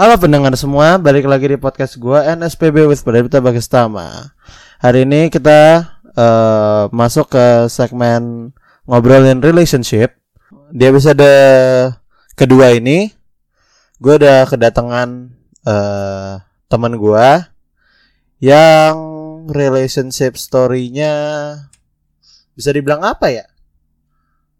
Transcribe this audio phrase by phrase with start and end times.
[0.00, 4.32] Halo pendengar semua, balik lagi di podcast gua NSPB with Pradipta Bagestama.
[4.80, 8.48] Hari ini kita eh, masuk ke segmen
[8.88, 10.16] ngobrolin relationship.
[10.72, 11.20] Di episode
[12.32, 13.12] kedua ini,
[14.00, 15.36] gue udah kedatangan
[15.68, 16.34] eh
[16.72, 17.52] teman gua
[18.40, 18.96] yang
[19.52, 21.12] relationship story-nya
[22.56, 23.44] bisa dibilang apa ya?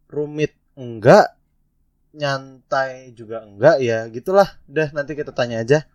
[0.05, 1.33] Rumit enggak,
[2.13, 5.87] nyantai juga enggak ya gitulah udah nanti kita tanya aja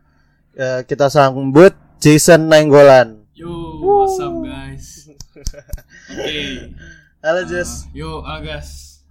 [0.55, 3.51] Eh, kita sambut Jason Nainggolan Yo,
[3.83, 5.11] what's up guys?
[6.15, 6.71] Oke.
[7.20, 9.03] halo uh, Jess yo, Agas.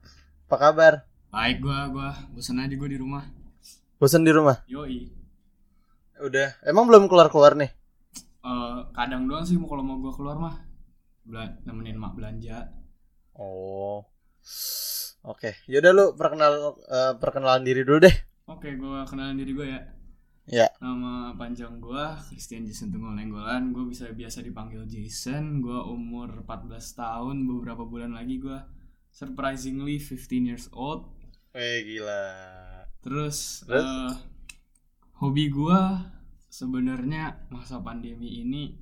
[0.46, 0.92] apa kabar
[1.28, 3.28] Baik gua, gua bosan aja gua di rumah.
[3.94, 5.12] bosan di rumah Yoi.
[6.16, 7.68] udah emang belum keluar keluar nih
[8.40, 10.56] Eh, kadang doang sih mau kalau mau gua keluar mah.
[11.20, 12.72] Bela nemenin mak belanja.
[13.34, 14.04] oh
[15.24, 19.80] oke yaudah lu perkenal eh, perkenalan diri dulu deh Oke, gua kenalan diri gua ya.
[20.44, 23.72] ya Nama panjang gua Christian Jason Tunggul Nenggolan.
[23.72, 25.64] Gua bisa biasa dipanggil Jason.
[25.64, 27.48] Gua umur 14 tahun.
[27.48, 28.68] Beberapa bulan lagi gua
[29.08, 31.08] surprisingly 15 years old.
[31.54, 32.20] eh gila
[33.00, 33.80] Terus, Terus?
[33.80, 34.12] eh,
[35.16, 36.12] hobi gua
[36.46, 38.76] sebenarnya masa pandemi ini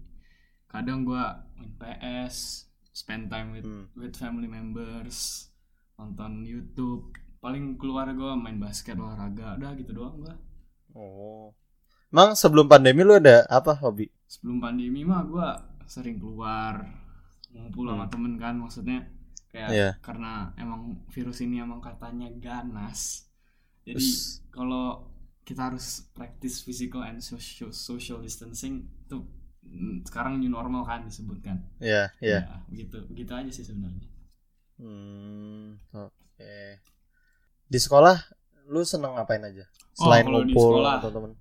[0.67, 3.87] kadang gua main PS, spend time with Hmm.
[3.95, 5.52] with family members,
[6.03, 10.35] nonton YouTube, paling keluar gua main basket olahraga, udah gitu doang gua.
[10.93, 11.55] oh
[12.13, 15.49] emang sebelum pandemi lu ada apa hobi Sebelum pandemi mah gua
[15.89, 16.85] sering keluar
[17.53, 18.13] ngumpul sama Hmm.
[18.13, 18.99] temen kan maksudnya
[19.49, 19.91] kayak Iya.
[20.01, 23.29] karena emang virus ini emang katanya ganas.
[23.85, 24.05] Jadi
[24.49, 25.09] kalau
[25.43, 29.19] kita harus practice physical and social social distancing itu
[29.61, 31.61] mm, sekarang new normal kan disebutkan.
[31.77, 34.09] ya ya Ya, begitu begitu aja sih sebenarnya.
[34.83, 36.55] Hmm, oke.
[37.65, 38.19] Di sekolah
[38.67, 39.63] lu seneng ngapain aja?
[39.97, 40.95] Oh, Selain kalau di ngumpul sekolah.
[40.99, 41.33] atau temen?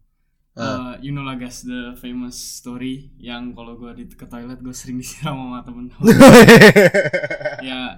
[0.52, 4.76] Uh, you know lah guys the famous story yang kalau gue di ke toilet gue
[4.76, 5.88] sering disiram sama temen
[7.64, 7.96] ya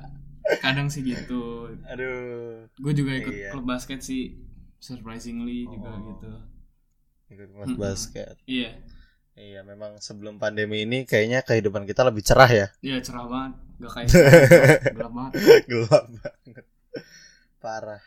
[0.62, 3.50] kadang sih gitu Aduh, gue juga ikut Iya.
[3.50, 4.38] klub basket sih
[4.78, 5.98] surprisingly juga Oh.
[6.06, 6.32] gitu
[7.32, 7.82] ikut kelas Mm-mm.
[7.82, 8.36] basket.
[8.46, 8.78] iya
[9.34, 12.68] Iya, memang sebelum pandemi ini kayaknya kehidupan kita lebih cerah ya.
[12.86, 14.10] iya cerah banget gak kayak
[14.96, 15.32] gelap banget
[15.70, 16.66] Gelap banget.
[17.60, 18.02] Parah.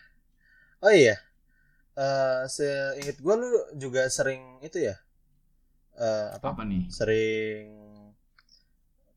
[0.80, 1.16] Oh iya.
[1.96, 4.96] Eh, seinget gua lu juga sering itu ya.
[5.96, 6.52] Eh, apa?
[6.52, 7.66] apa nih Sering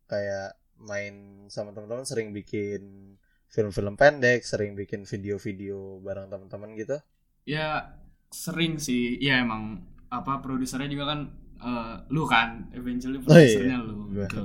[0.05, 1.15] kayak main
[1.51, 3.13] sama teman-teman sering bikin
[3.47, 6.97] film-film pendek, sering bikin video-video bareng teman-teman gitu.
[7.43, 7.81] ya
[8.29, 11.19] sering sih ya emang apa produsernya juga kan
[11.57, 13.57] eh, lu kan eventually Oh, iya.
[13.57, 14.43] produsernya lu gitu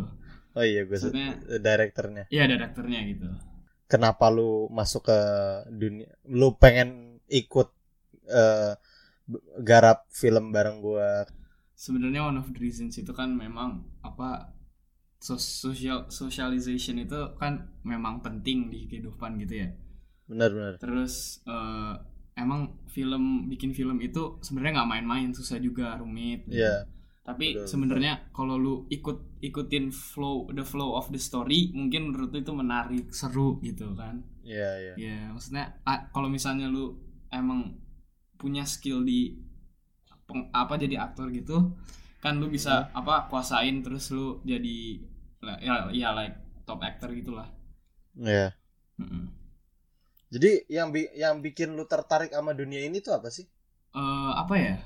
[0.55, 2.25] Oh iya, gue Maksudnya- direkturnya.
[2.31, 3.27] iya ada dokternya gitu
[3.85, 5.19] Kenapa lu masuk ke
[5.69, 6.09] dunia?
[6.25, 7.69] Lu pengen ikut
[8.25, 8.73] eh,
[9.25, 11.29] b- garap film bareng gua?
[11.75, 14.55] sebenarnya one of the reasons itu kan memang apa
[15.19, 19.69] so- social socialization itu kan memang penting di kehidupan gitu ya
[20.25, 20.79] Benar-benar.
[20.79, 21.95] terus eh,
[22.39, 26.57] emang film bikin film itu sebenarnya nggak main-main susah juga rumit gitu.
[27.25, 32.39] Tapi sebenarnya kalau lu ikut ikutin flow the flow of the story mungkin menurut lu
[32.45, 34.95] itu menarik seru gitu kan Iya, iya.
[35.01, 36.93] ya maksudnya ah, kalau misalnya lu
[37.33, 37.81] emang
[38.37, 39.41] punya skill di
[40.29, 41.73] peng- apa jadi aktor gitu
[42.21, 43.01] kan lu bisa Hmm.
[43.05, 45.01] apa kuasain terus lu jadi
[45.65, 46.37] ya, ya like
[46.69, 47.49] top actor gitulah
[48.15, 48.53] Iya.
[49.01, 49.27] Mm-mm.
[50.35, 53.47] Jadi yang bi- yang bikin lu tertarik sama dunia ini tuh apa sih?
[53.95, 54.77] Eh, apa ya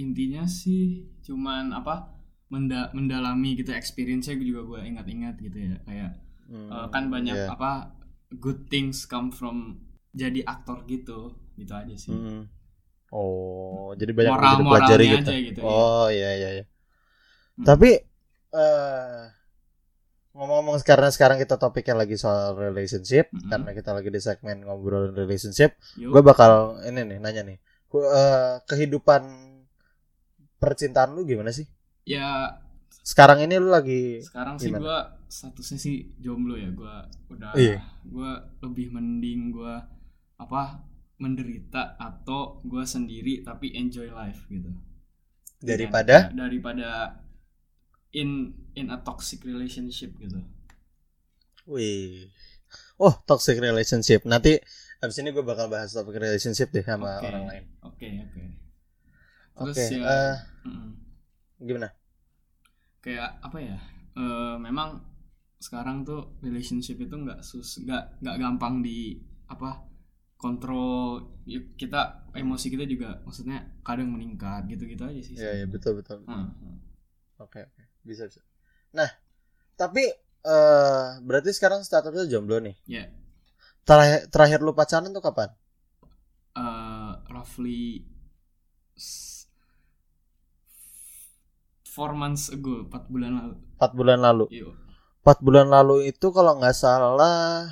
[0.00, 2.12] intinya sih cuman apa
[2.52, 6.12] menda- mendalami gitu experience-nya juga gue ingat-ingat gitu ya kayak
[6.52, 7.48] Hmm, eh, kan banyak iya.
[7.48, 7.96] apa
[8.36, 9.80] good things come from
[10.12, 12.44] jadi aktor gitu gitu aja sih Hmm.
[13.12, 15.28] Oh, jadi banyak Moral- moralnya gitu.
[15.28, 16.64] aja gitu, oh, iya iya iya.
[17.60, 17.64] Hmm.
[17.68, 17.90] Tapi
[18.52, 19.22] eh
[20.32, 23.52] ngomong-ngomong sekarang sekarang kita topiknya lagi soal relationship Mm-mm.
[23.52, 27.58] karena kita lagi di segmen ngobrolin relationship, gue bakal ini nih nanya nih.
[27.92, 29.22] Eh, kehidupan
[30.62, 31.66] percintaan lu gimana sih?
[32.04, 32.54] ya
[33.02, 36.94] Sekarang ini lu lagi sekarang sih gue statusnya sih jomblo ya gue
[37.28, 37.82] udah Iya.
[38.04, 38.30] gue
[38.60, 39.74] lebih mending gue
[40.36, 40.86] apa
[41.16, 44.70] menderita atau gue sendiri tapi enjoy life gitu
[45.58, 47.18] daripada Dan- daripada
[48.12, 50.38] in in a toxic relationship gitu
[51.64, 52.26] Wih.
[52.96, 54.22] Oh, toxic relationship.
[54.24, 54.58] Nanti
[54.98, 57.26] habis ini gue bakal bahas toxic relationship deh sama Oke.
[57.26, 57.64] orang lain.
[57.80, 58.42] oke oke Oke.
[59.56, 60.34] Terus ya eh,
[60.66, 60.90] mm-mm.
[61.60, 61.94] gimana?
[63.02, 63.78] kayak apa ya
[64.18, 65.02] eh, memang
[65.62, 69.70] sekarang tuh relationship itu nggak sus nggak nggak gampang di apa
[70.42, 72.00] kontrol ya, kita
[72.34, 75.38] emosi kita juga maksudnya kadang meningkat gitu-gitu aja sih.
[75.38, 76.18] Iya, iya betul betul.
[76.26, 76.76] Hmm, hmm.
[77.40, 77.82] Oke, oke.
[78.06, 78.40] Bisa, bisa.
[78.96, 79.10] Nah,
[79.80, 80.04] tapi
[80.46, 82.76] eh berarti sekarang statusnya jomblo nih.
[82.86, 83.08] Ya,
[83.88, 85.50] Terakhir terakhir lu pacaran tuh kapan?
[86.56, 88.04] eh, roughly
[91.92, 93.54] s- four months ago, 4 bulan lalu.
[93.76, 94.44] 4 bulan lalu.
[94.48, 94.72] Iya.
[95.20, 97.68] 4 bulan lalu itu kalau nggak salah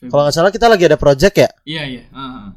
[0.00, 1.50] kalau nggak salah kita lagi ada project ya?
[1.66, 2.02] Iya, iya.
[2.14, 2.48] ah, ah.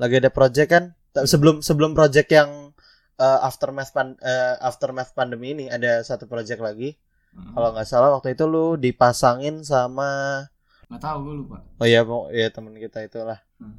[0.00, 0.84] Lagi ada project kan?
[1.12, 2.72] Sebelum sebelum project yang
[3.20, 6.96] eh, aftermath pan, eh, aftermath pandemi ini ada satu project lagi.
[7.36, 7.52] Ah.
[7.52, 10.40] Kalau nggak salah waktu itu lu dipasangin sama
[10.88, 11.62] nggak tahu gue lupa.
[11.78, 13.38] oh iya mau ya teman kita itulah.
[13.60, 13.76] Hmm.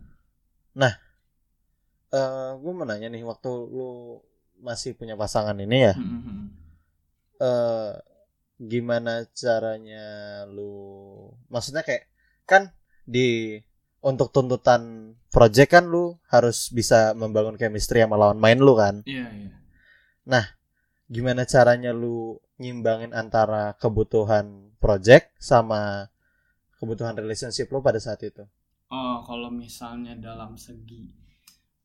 [0.77, 4.19] Eh gue mau nanya nih waktu lu
[4.61, 6.45] masih punya pasangan ini ya, Hmm, hmm, hmm.
[7.41, 7.93] eh
[8.61, 10.05] gimana caranya
[10.45, 10.77] lu
[11.49, 12.05] maksudnya kayak
[12.45, 12.69] kan
[13.09, 13.57] di
[14.05, 19.01] untuk tuntutan project kan lu harus bisa membangun chemistry sama lawan main lu kan.
[19.05, 20.41] Iya, iya.
[21.11, 26.07] Gimana caranya lu nyimbangin antara kebutuhan project sama
[26.79, 28.47] kebutuhan relationship lu pada saat itu?
[28.87, 31.11] Oh, kalau misalnya dalam segi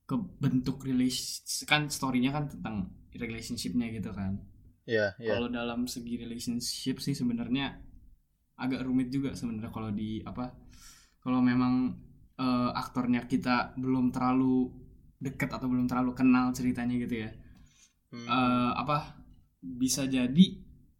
[0.06, 4.38] ke bentuk relation kan storynya kan tentang relationshipnya gitu kan.
[4.87, 5.35] Iya, iya.
[5.35, 7.75] Kalau dalam segi relationship sih sebenarnya
[8.56, 10.55] agak rumit juga sebenarnya kalau di apa
[11.19, 11.91] kalau memang
[12.38, 14.70] eh, aktornya kita belum terlalu
[15.19, 17.31] deket atau belum terlalu kenal ceritanya gitu ya.
[18.14, 18.26] Hmm.
[18.31, 19.19] Eh, apa
[19.59, 20.47] bisa jadi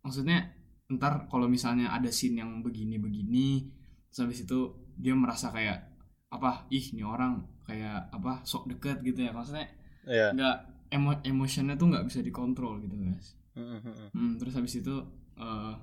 [0.02, 0.50] maksudnya
[0.99, 3.70] ntar kalau misalnya ada scene yang begini-begini
[4.11, 5.94] terus habis itu dia merasa kayak
[6.31, 9.31] apa ih ini orang kayak apa sok deket gitu ya.
[9.37, 9.67] Maksudnya
[10.07, 10.29] Iya.
[10.37, 10.57] nggak
[10.95, 13.35] emo emotionnya tuh nggak bisa dikontrol gitu guys.
[13.57, 13.81] Hmm,
[14.15, 14.95] hmm, terus habis itu
[15.41, 15.75] eh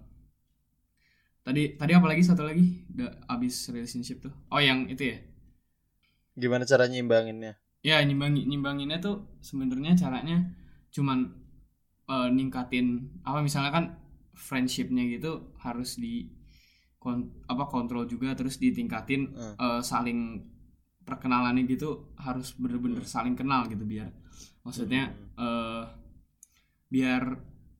[1.43, 2.21] tadi tadi apa lagi?
[2.23, 2.87] Satu lagi?
[2.93, 4.33] Udah abis relationship tuh.
[4.51, 5.17] Oh yang itu ya?
[6.37, 7.53] Gimana cara nyimbanginnya?
[7.83, 10.39] ya nyimbangin nyimbanginnya tuh sebenarnya caranya
[10.95, 11.19] cuman
[12.07, 12.87] eh, ningkatin
[13.27, 13.85] apa misalnya kan
[14.31, 16.31] friendshipnya gitu harus di
[17.03, 19.55] kon- apa kontrol juga terus ditingkatin Hmm.
[19.59, 20.19] eh, saling
[21.07, 24.09] perkenalannya gitu harus bener-bener saling kenal gitu biar
[24.65, 25.83] maksudnya eh
[26.93, 27.23] biar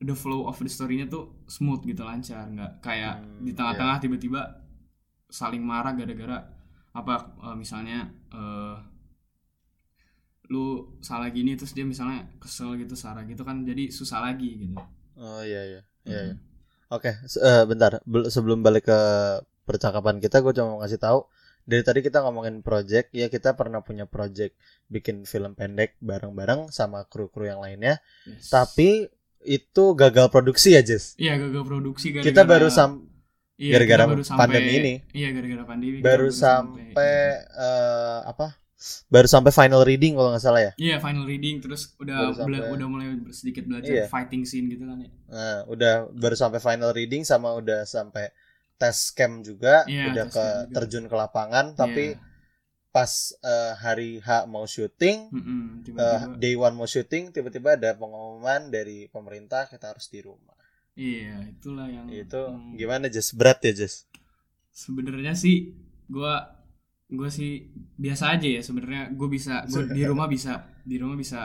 [0.03, 4.41] the flow of the story-nya tuh smooth gitu lancar nggak kayak Hmm, di tengah-tengah tiba-tiba
[5.29, 6.37] saling marah gara-gara
[6.93, 7.15] apa
[7.51, 7.99] eh, misalnya
[8.33, 8.77] eh
[10.53, 10.65] lu
[11.07, 14.75] salah gini terus dia misalnya kesel gitu sarah gitu kan jadi susah lagi gitu
[15.17, 15.81] Oh iya iya.
[16.03, 16.27] Iya, Hmm.
[16.27, 16.35] iya.
[16.93, 17.91] Oke, se- eh, bentar.
[18.05, 18.99] Bel- sebelum balik ke
[19.69, 21.19] percakapan kita, gue cuma mau ngasih tahu
[21.63, 24.55] dari tadi kita ngomongin project, ya kita pernah punya project
[24.87, 28.03] bikin film pendek bareng-bareng sama kru-kru yang lainnya.
[28.23, 28.47] Yes.
[28.47, 29.07] Tapi
[29.41, 31.15] itu gagal produksi ya, Jess.
[31.15, 33.03] iya gagal produksi gara-gara Kita baru sam
[33.55, 34.93] iya, gara-gara baru sampai- pandemi ini.
[35.11, 37.15] iya gara-gara pandemi kita baru sampai
[37.45, 38.47] eh, apa?
[39.07, 40.71] Baru sampai final reading kalau nggak salah ya.
[40.75, 44.05] iya final reading terus udah Baru bela- sampai- udah mulai sedikit belajar Iya.
[44.07, 48.27] fighting scene gitu kan ya Nah, udah baru sampai final reading sama udah sampai
[48.81, 50.73] tes camp juga, Iya, udah ke juga.
[50.75, 52.19] terjun ke lapangan, tapi Iya.
[52.95, 53.11] pas
[53.53, 58.61] eh, hari H mau syuting, Mm-mm, eh, tiba-tiba day one mau syuting, tiba-tiba ada pengumuman
[58.75, 60.55] dari pemerintah kita harus di rumah.
[61.09, 63.29] iya itulah yang Itu yang gimana Jess?
[63.39, 63.95] Berat ya Jess?
[64.73, 65.55] sebenarnya sih
[66.09, 66.33] gua
[67.13, 67.69] gua sih
[68.03, 71.39] biasa aja ya sebenarnya gue bisa gua di rumah bisa di rumah bisa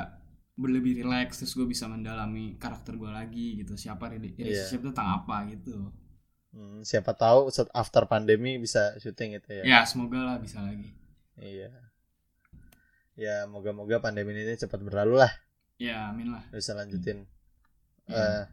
[0.58, 4.18] berlebih relax terus gue bisa mendalami karakter gue lagi gitu siapa Iya.
[4.18, 5.92] relationship itu tentang apa gitu
[6.58, 9.62] Hmm, siapa tahu set- after pandemi bisa syuting gitu ya.
[9.62, 10.90] ya semoga lah bisa lagi
[11.38, 11.70] Iya.
[13.14, 15.30] Ya moga-moga pandemi ini cepat berlalu lah,
[15.74, 17.26] ya amin lah bisa lanjutin,
[18.10, 18.50] Iya.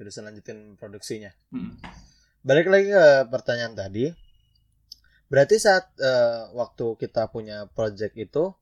[0.00, 1.28] eh bisa lanjutin produksinya.
[1.48, 1.76] Mm-mm.
[2.40, 4.08] Balik lagi ke pertanyaan tadi.
[5.28, 8.52] Berarti saat eh, waktu kita punya project itu,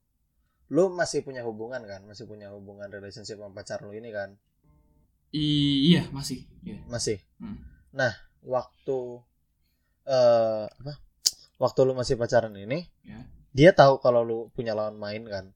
[0.71, 2.07] lu masih punya hubungan kan?
[2.07, 4.35] Masih punya hubungan relationship sama pacar lu ini kan?
[5.31, 7.19] I- iya masih iya Masih.
[7.39, 7.59] Hmm.
[7.91, 8.99] Nah, waktu
[10.09, 10.95] eh apa?
[11.61, 13.21] Waktu lu masih pacaran ini, ya
[13.51, 15.47] dia tahu kalau lu punya lawan main kan?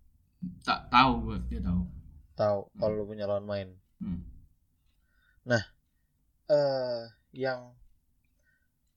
[0.60, 1.88] tak tahu gue dia tahu
[2.36, 3.68] Tahu kalau lu punya lawan main.
[4.02, 4.20] Hmm.
[6.44, 7.72] eh yang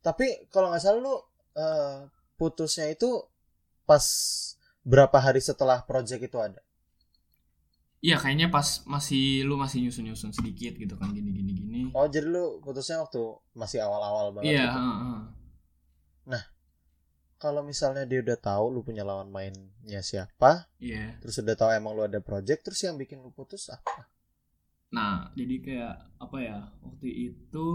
[0.03, 1.15] tapi kalau nggak salah lu
[1.55, 3.23] eh, putusnya itu
[3.87, 4.03] pas
[4.83, 6.59] berapa hari setelah project itu ada?
[8.07, 12.07] Iya kayaknya pas masih lu masih nyusun nyusun sedikit gitu kan gini gini gini Oh
[12.07, 13.19] jadi lu putusnya waktu
[13.51, 14.79] masih awal-awal banget iya gitu.
[14.79, 15.21] heeh, heeh.
[17.37, 21.93] Kalau misalnya dia udah tahu lu punya lawan mainnya siapa, iya terus udah tahu emang
[21.93, 24.09] lu ada project, terus yang bikin lu putus apa?
[24.89, 26.57] Nah, jadi kayak apa ya?
[26.81, 27.65] Waktu itu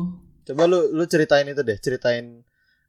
[0.42, 2.42] Coba lu lu ceritain itu deh, ceritain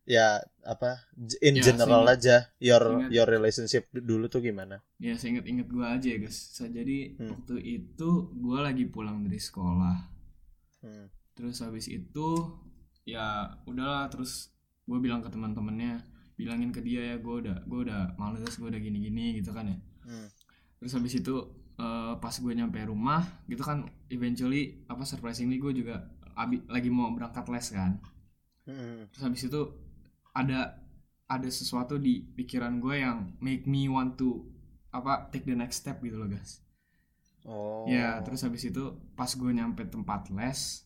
[0.04, 1.00] ya apa
[1.40, 5.80] in Ya, general seingat- aja your seingat- your relationship dulu tuh gimana ya seinget-inget gue
[5.82, 7.30] aja ya guys jadi Hmm.
[7.32, 10.12] waktu itu gue lagi pulang dari sekolah
[10.80, 11.08] Hmm.
[11.34, 12.28] terus habis itu
[13.04, 14.52] ya udahlah terus
[14.84, 18.78] gue bilang ke teman-temannya bilangin ke dia ya gue udah gue udah males gue udah
[18.78, 20.28] gini-gini gitu kan ya Hmm.
[20.78, 21.36] terus habis itu
[21.74, 27.10] eh, pas gue nyampe rumah gitu kan eventually apa surprisingly gue juga abi, lagi mau
[27.10, 27.92] berangkat les kan
[28.64, 29.08] Hmm.
[29.10, 29.62] terus habis itu
[30.34, 30.82] ada
[31.30, 34.46] ada sesuatu di pikiran gue yang make me want to
[34.94, 36.62] apa take the next step gitu loh guys.
[37.46, 37.86] Oh.
[37.90, 40.86] Ya terus habis itu pas gue nyampe tempat les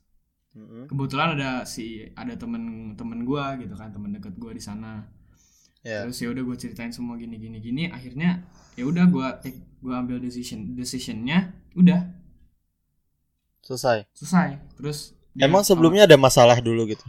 [0.58, 0.90] Mm-mm.
[0.90, 5.06] kebetulan ada si ada temen temen gue gitu kan temen deket gue di sana.
[5.86, 6.04] Ya.
[6.08, 9.94] Terus ya udah gue ceritain semua gini gini gini akhirnya ya udah gue take gue
[9.94, 12.10] ambil decision decisionnya udah.
[13.62, 14.08] Selesai.
[14.16, 14.58] Selesai.
[14.80, 17.06] Terus emang sebelumnya ada masalah dulu gitu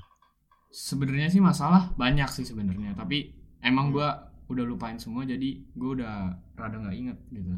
[0.69, 3.33] sebenarnya sih masalah banyak sih sebenarnya tapi
[3.65, 6.15] emang gua udah lupain semua jadi gua udah
[6.57, 7.53] rada nggak inget gitu.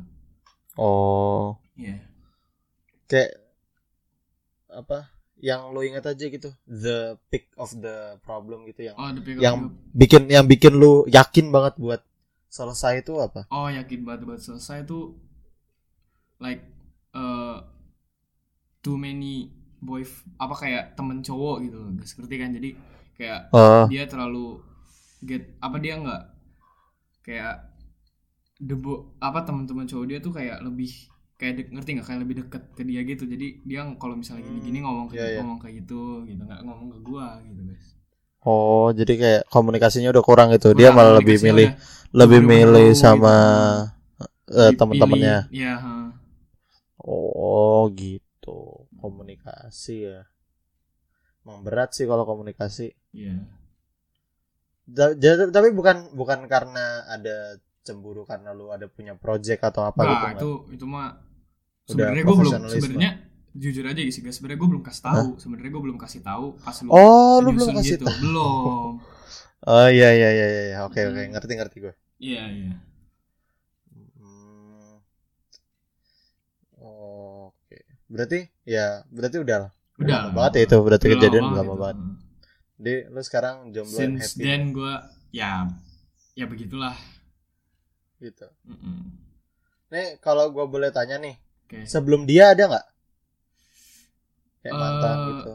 [0.79, 1.59] Oh.
[1.75, 2.02] Iya.
[3.11, 3.43] Kayak
[4.71, 9.25] apa yang lo ingat aja gitu the peak of the problem gitu yang oh the
[9.25, 9.73] pick up yang group.
[9.97, 12.00] bikin yang bikin lu yakin banget buat
[12.52, 13.49] selesai itu apa?
[13.50, 15.17] Oh yakin banget buat selesai tuh
[16.38, 16.62] like
[17.17, 17.62] uh,
[18.85, 20.02] too many boy
[20.44, 22.50] apa kayak temen cowok gitu loh guys ngerti kan?
[22.56, 22.70] Jadi
[23.18, 24.60] kayak oh dia terlalu
[25.25, 26.22] get apa dia nggak
[27.26, 27.54] kayak
[28.60, 30.90] debo apa teman-teman cowok dia tuh kayak lebih
[31.40, 32.06] kayak dek- ngerti nggak?
[32.08, 33.25] Kayak lebih deket ke dia gitu.
[33.25, 35.38] Jadi dia kalau misalnya gini-gini ngomong ke iya, iya.
[35.40, 36.42] ngomong kayak gitu gitu.
[36.44, 37.87] Nggak ngomong ke gua gitu guys.
[38.40, 40.72] Oh jadi kayak komunikasinya udah kurang gitu.
[40.72, 41.68] Dia Kurang, malah lebih milih
[42.20, 43.02] lebih milih gitu.
[43.02, 43.34] sama
[44.50, 44.76] eh, dipilih.
[44.78, 45.72] teman-temannya Iya,
[47.04, 48.29] oh gitu
[49.02, 50.21] komunikasi ya.
[51.45, 52.87] Emang berat sih kalau komunikasi.
[53.16, 53.35] Iya.
[54.90, 60.02] Da- jadi tapi bukan bukan karena ada cemburu karena lu ada punya project atau apa
[60.02, 60.42] gitu Nggak, nggak?
[60.42, 61.07] itu itu mah
[61.87, 63.11] sebenarnya gue belum sebenarnya
[63.50, 66.76] jujur aja sih guys sebenarnya gue belum kasih tahu sebenarnya gue belum kasih tahu pas
[66.83, 68.04] lu oh lu belum kasih gitu.
[68.07, 68.19] tahu.
[68.23, 68.92] Belum.
[69.61, 70.78] Oh iya iya iya iya.
[70.88, 71.21] Oke oke.
[71.21, 71.33] Hmm.
[71.37, 72.73] ngerti ngerti gue iya iya.
[74.16, 74.97] Hmm.
[76.80, 77.78] oke
[78.11, 79.73] berarti ya berarti udah lah.
[79.97, 81.81] Udah lama banget ya itu berarti Udah kejadian lama lama gitu.
[81.81, 81.99] banget.
[82.81, 84.43] Jadi lu sekarang jomblo since happy.
[84.43, 84.95] then gue
[85.31, 85.71] ya
[86.35, 86.97] ya begitulah.
[88.19, 88.47] Gitu.
[88.67, 89.17] Mm-mm.
[89.88, 91.35] nih kalau gue boleh tanya nih
[91.67, 91.83] oke.
[91.85, 92.87] sebelum dia ada nggak?
[94.61, 95.55] Kayak Eh, mantan gitu.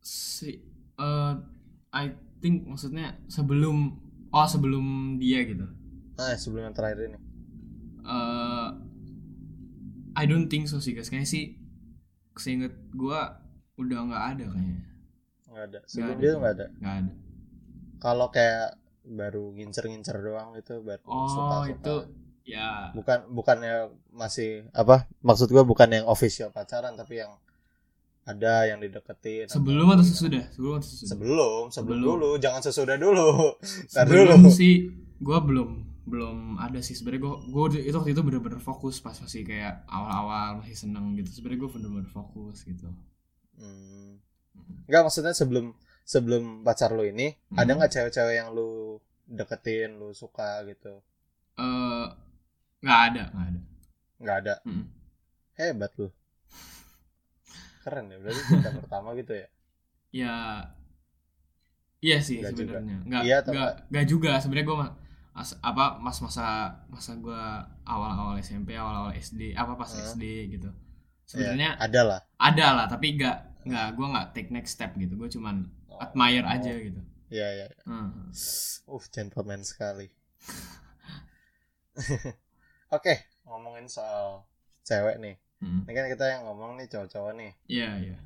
[0.00, 0.50] si
[0.96, 1.32] eh,
[1.92, 2.04] I
[2.40, 4.84] think maksudnya sebelum oh sebelum
[5.16, 5.66] dia gitu.
[6.14, 7.18] Nah sebelum yang terakhir ini.
[8.02, 8.68] Eh
[10.14, 11.06] I don't think so sih guys.
[11.06, 11.44] Kayaknya sih
[12.38, 13.20] seinget gue
[13.76, 14.78] udah nggak ada kayaknya.
[15.48, 15.78] Nggak ada.
[15.84, 16.66] Sebelum dia nggak ada.
[16.74, 17.12] Nggak ada.
[17.98, 18.68] Kalau kayak
[19.02, 21.70] baru ngincer-ngincer doang itu baru oh suka-suka.
[21.70, 21.94] itu
[22.46, 22.92] ya.
[22.92, 23.74] Bukan bukannya
[24.10, 27.32] masih apa maksud gua bukan yang official pacaran tapi yang
[28.22, 30.44] ada yang dideketin atau- sebelum atau sesudah?
[30.52, 31.08] Sebelum atau sesudah?
[31.08, 32.02] Sebelum sebelum Sebelum.
[32.04, 32.30] dulu.
[32.36, 33.56] Jangan sesudah dulu.
[33.88, 34.50] Ntar sebelum dulu.
[34.52, 34.74] sih
[35.18, 35.68] gue belum
[36.08, 36.96] belum ada sih.
[36.96, 41.28] Sebenarnya gue gue itu waktu itu bener-bener fokus pas masih kayak awal-awal masih seneng gitu.
[41.30, 42.88] Sebenarnya gue bener-bener fokus gitu.
[43.58, 44.18] Hmm.
[44.88, 47.58] nggak maksudnya sebelum sebelum pacar lu ini Hmm.
[47.58, 50.98] ada nggak cewek-cewek yang lu deketin lu suka gitu?
[51.54, 52.06] Eh
[52.80, 53.60] nggak ada nggak ada.
[54.18, 54.54] Nggak ada?
[54.64, 54.84] Mm.
[55.54, 56.08] hebat lu.
[57.82, 59.48] Keren ya berarti cinta pertama gitu ya?
[60.08, 60.34] Ya
[61.98, 62.96] iya sih Nggak sebenarnya.
[63.04, 64.06] Nggak Iya atau nggak nggak?
[64.06, 64.30] juga.
[64.38, 64.76] Sebenarnya gue
[65.36, 66.46] apa mas masa
[66.88, 67.42] masa gue
[67.84, 70.12] awal-awal SMP awal-awal SD apa pas Hah?
[70.12, 70.70] SD gitu
[71.28, 75.12] Ya, sebenarnya ada lah ada lah tapi nggak nggak gue nggak take next step gitu
[75.14, 75.68] gue cuman
[76.00, 76.54] admire Oh.
[76.56, 77.66] aja gitu Iya iya.
[77.68, 77.82] iya.
[77.84, 78.32] Hmm.
[78.88, 80.08] Uh, gentleman sekali.
[82.96, 84.48] Oke, ngomongin soal
[84.80, 85.36] cewek nih.
[85.60, 85.84] Hmm.
[85.84, 87.52] Ini kan kita yang ngomong nih cowok-cowok nih.
[87.68, 88.16] Iya iya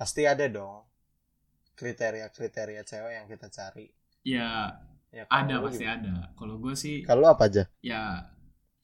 [0.00, 0.88] Pasti ada dong
[1.76, 3.92] kriteria-kriteria cewek yang kita cari.
[4.24, 4.72] ya
[5.08, 5.96] Ya, ada pasti gimana?
[5.98, 7.64] ada kalau gue sih Kalau apa aja?
[7.80, 8.28] ya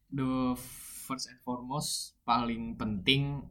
[0.09, 0.57] the
[1.04, 3.45] first and foremost paling penting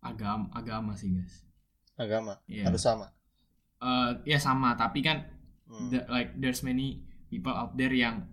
[0.00, 1.46] agama agama sih guys
[1.94, 2.36] Agama.
[2.44, 2.68] Iya.
[2.68, 3.08] Harus sama.
[3.78, 5.24] Eh, ya sama tapi kan
[5.64, 5.88] Hmm.
[5.88, 8.30] the- like there's many people out there yang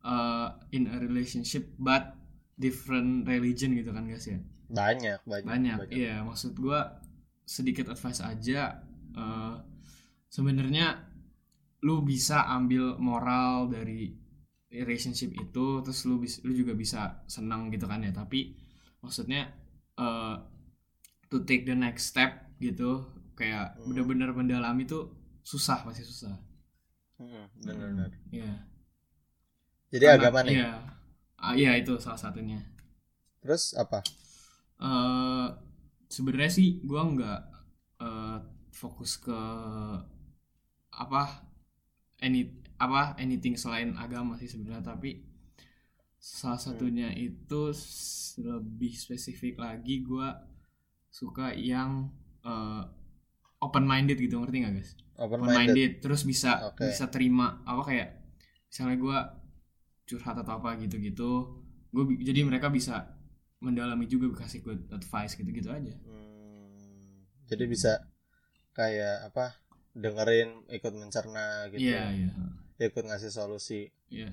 [0.00, 2.14] uh, in a relationship but
[2.54, 5.44] different religion gitu kan guys ya Banyak, banyak.
[5.44, 7.02] banyak, iya maksud gua
[7.44, 8.78] sedikit advice aja
[9.12, 9.54] eh,
[10.28, 11.11] sebenarnya
[11.82, 14.14] lu bisa ambil moral dari
[14.70, 18.54] relationship itu terus lu bis, lu juga bisa senang gitu kan ya tapi
[19.00, 19.50] maksudnya
[19.94, 20.34] eh,
[21.28, 23.02] to take the next step gitu
[23.34, 23.90] kayak Hmm.
[23.90, 25.10] bener-bener mendalami tuh
[25.42, 26.36] susah pasti susah
[27.18, 28.10] Hmm, benar-benar.
[28.30, 28.50] Iya.
[29.90, 30.54] Jadi Karena- agama nih.
[30.58, 30.70] Iya.
[31.38, 32.58] Ah, iya itu salah satunya.
[33.38, 34.02] Terus apa?
[34.82, 35.46] eh
[36.08, 37.40] sebenarnya sih gua nggak
[38.02, 38.38] eh,
[38.74, 39.38] fokus ke
[40.92, 41.22] apa
[42.22, 42.48] any
[42.78, 45.22] apa anything selain agama sih sebenarnya tapi
[46.22, 50.38] salah satunya itu s- lebih spesifik lagi gua
[51.12, 52.08] suka yang
[53.62, 56.02] open minded gitu ngerti nggak guys Open open minded.
[56.02, 56.88] terus bisa Oke.
[56.88, 58.08] bisa terima apa kayak
[58.66, 59.18] misalnya gua
[60.08, 61.30] curhat atau apa gitu-gitu
[61.92, 63.14] gue jadi mereka bisa
[63.62, 67.92] mendalami juga kasih good advice gitu-gitu aja Hmm, jadi bisa
[68.74, 69.61] kayak apa?
[69.92, 71.82] Dengerin, ikut mencerna gitu.
[71.82, 72.30] iya iya
[72.78, 73.92] Ikut ngasih solusi.
[74.08, 74.32] iya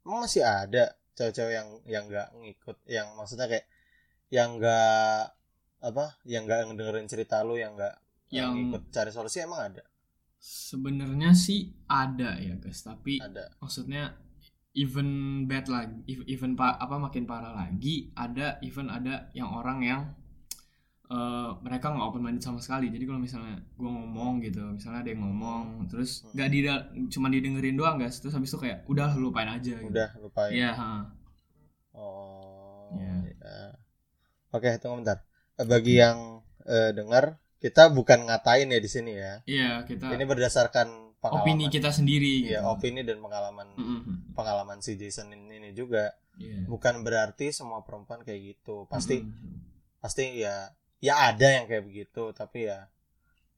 [0.00, 3.64] Emang masih ada cewek-cewek yang yang nggak ngikut, yang maksudnya kayak
[4.28, 5.30] yang nggak
[5.80, 6.06] apa?
[6.24, 7.94] Yang nggak ngedengerin cerita lu, yang nggak
[8.28, 9.84] yang Yang- ikut cari solusi emang ada.
[10.36, 13.48] sebenarnya sih ada ya guys tapi Ada.
[13.56, 14.12] maksudnya
[14.72, 15.08] even
[15.44, 20.02] bad lagi ev- even pa- apa makin parah lagi ada even ada yang orang yang
[21.04, 25.10] eh, mereka nggak open minded sama sekali jadi kalau misalnya gue ngomong gitu misalnya ada
[25.12, 26.32] yang ngomong terus Hmm.
[26.32, 26.58] nggak di
[27.08, 29.90] cuma didengerin doang guys terus habis itu kayak udah lupain aja gitu.
[29.92, 30.50] Udah lupain.
[30.50, 30.90] Iya, ha.
[31.92, 32.90] Oh.
[32.96, 33.14] Iya.
[33.30, 33.58] iya.
[34.50, 35.18] Oke, tunggu bentar.
[35.56, 39.32] Bagi yang eh, dengar, kita bukan ngatain ya di sini ya.
[39.44, 41.42] Iya, kita Ini berdasarkan pengalaman.
[41.42, 42.70] opini kita sendiri Iya, gitu.
[42.70, 44.32] opini dan pengalaman Mm-mm.
[44.32, 46.14] pengalaman si Jason ini, ini juga.
[46.36, 46.66] Iya.
[46.66, 48.86] Bukan berarti semua perempuan kayak gitu.
[48.86, 50.00] Pasti Mm-mm.
[50.00, 50.68] pasti ya
[51.04, 52.88] ya ada yang kayak begitu, tapi ya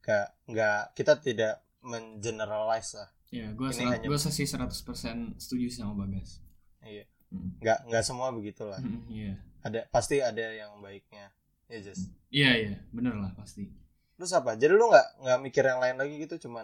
[0.03, 3.09] nggak nggak kita tidak mengeneralize lah.
[3.27, 6.43] Iya, gue Ini hanya- gue sih 100% setuju sama Bagas.
[6.81, 7.07] Iya.
[7.27, 7.59] Mm.
[7.59, 8.79] Nggak nggak semua begitulah.
[8.79, 9.35] Mm-mm, Iya.
[9.59, 11.27] Ada pasti ada yang baiknya.
[11.67, 12.07] Ya just.
[12.27, 13.67] Iya, iya, bener lah pasti.
[14.15, 14.55] Terus apa?
[14.55, 16.63] Jadi lu nggak nggak mikir yang lain lagi gitu, cuman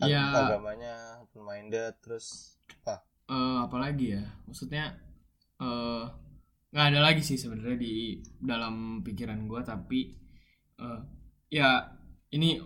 [0.00, 0.28] Ya.
[0.28, 3.00] agamanya open minded terus apa?
[3.24, 5.00] eh apalagi ya maksudnya
[5.56, 6.04] eh
[6.74, 7.94] nggak ada lagi sih sebenarnya di
[8.36, 10.00] dalam pikiran gue tapi
[10.74, 11.00] eh
[11.48, 11.86] ya
[12.28, 12.58] ini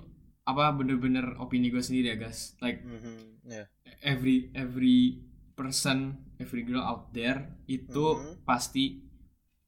[0.43, 3.69] apa bener-bener opini gue sendiri ya guys like Mhm, ya.
[4.01, 5.21] every every
[5.53, 8.43] person every girl out there itu Mhm.
[8.43, 9.05] pasti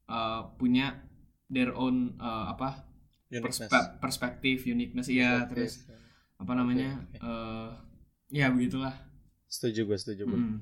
[0.07, 0.97] eh, punya
[1.45, 2.89] their own eh, apa
[3.29, 3.61] Uniqueness.
[3.61, 5.85] perspe- perspektif uniqueness ya terus
[6.35, 7.17] apa namanya oke.
[7.19, 7.69] eh
[8.33, 8.91] ya begitulah
[9.45, 10.39] Setuju gue, setuju gue.
[10.39, 10.57] Mm.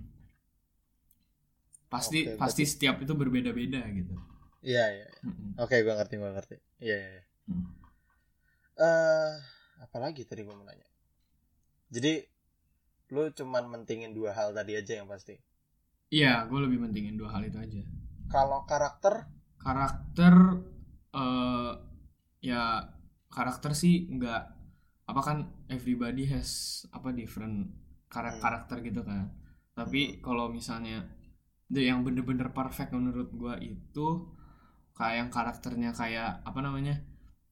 [1.89, 4.15] Pasti Oke, pasti setiap itu berbeda-beda gitu.
[4.61, 5.07] Iya, iya.
[5.25, 5.57] Mm-mm.
[5.63, 6.55] Oke, gue ngerti, gue ngerti.
[6.83, 7.09] Iya, iya.
[7.17, 7.23] iya.
[7.49, 7.65] Mm.
[8.79, 9.31] Eh,
[9.83, 10.87] apalagi tadi gue mau nanya.
[11.89, 12.13] Jadi
[13.09, 15.35] lu cuman mentingin dua hal tadi aja yang pasti.
[16.13, 17.81] Iya, gue lebih pentingin dua hal itu aja.
[18.29, 19.25] Kalau karakter,
[19.59, 20.33] Karakter
[21.11, 21.71] eh
[22.39, 22.79] ya
[23.27, 24.41] karakter sih nggak
[25.09, 27.67] apa kan everybody has apa different
[28.07, 28.41] kara- Hmm.
[28.41, 29.33] karakter gitu kan.
[29.75, 31.03] Tapi kalau misalnya
[31.77, 34.07] yang bener-bener perfect menurut gue itu
[34.97, 36.97] kayak yang karakternya kayak apa namanya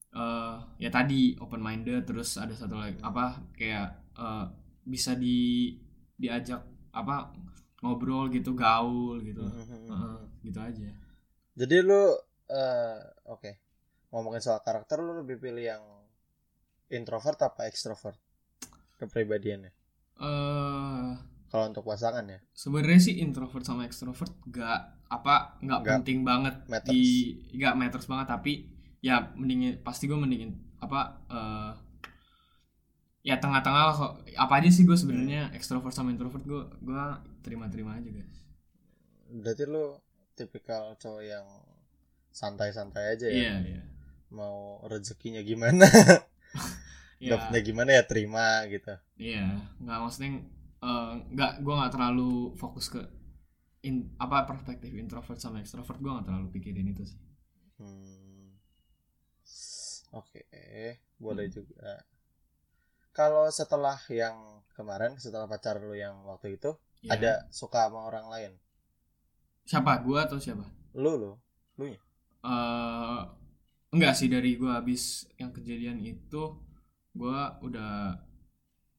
[0.08, 3.86] eh ya tadi open minded terus ada satu lagi apa kayak
[4.18, 4.44] eh,
[4.88, 5.70] bisa di
[6.18, 7.30] diajak apa
[7.78, 9.44] ngobrol gitu gaul gitu.
[9.46, 10.88] Heeh, gitu aja.
[11.54, 12.02] Jadi lu
[12.48, 13.50] eh oke
[14.10, 15.84] ngomongin soal karakter lu lebih pilih yang
[16.88, 18.18] introvert apa ekstrovert
[18.98, 19.72] kepribadiannya?
[20.18, 21.10] Eh
[21.48, 22.38] kalau untuk pasangan ya?
[22.52, 26.92] Sebenarnya sih introvert sama extrovert gak apa nggak penting banget matters.
[26.92, 28.68] di nggak matters banget tapi
[29.00, 30.52] ya mendingin pasti gue mendingin
[30.84, 31.00] apa
[31.32, 31.72] eh
[33.26, 34.12] ya tengah-tengah lah kok.
[34.36, 37.04] Apa aja sih gue sebenarnya extrovert sama introvert gue gue
[37.44, 38.36] terima-terima aja guys.
[39.28, 39.96] Berarti lu
[40.36, 41.46] tipikal cowok yang
[42.32, 43.36] santai-santai aja ya?
[43.36, 43.82] Iya iya.
[44.32, 45.88] Mau rezekinya gimana?
[47.20, 48.92] Iya, dapetnya gimana ya terima gitu.
[49.16, 50.44] Iya nggak maksudnya
[50.82, 53.00] eh, nggak gue nggak terlalu fokus ke
[53.88, 57.18] in, apa perspektif introvert sama extrovert gue nggak terlalu pikirin itu sih
[57.78, 58.58] Hmm.
[60.12, 60.44] Oke,
[61.22, 61.52] boleh Hmm.
[61.56, 61.90] juga.
[63.18, 64.36] Kalau setelah yang
[64.76, 66.70] kemarin, setelah pacar lu yang waktu itu,
[67.02, 67.14] Iya.
[67.14, 68.52] ada suka sama orang lain.
[69.68, 71.32] siapa gue atau siapa Lu lu,
[72.44, 73.18] eh
[73.94, 75.02] enggak sih dari gua habis
[75.40, 76.42] yang kejadian itu
[77.18, 77.92] gua udah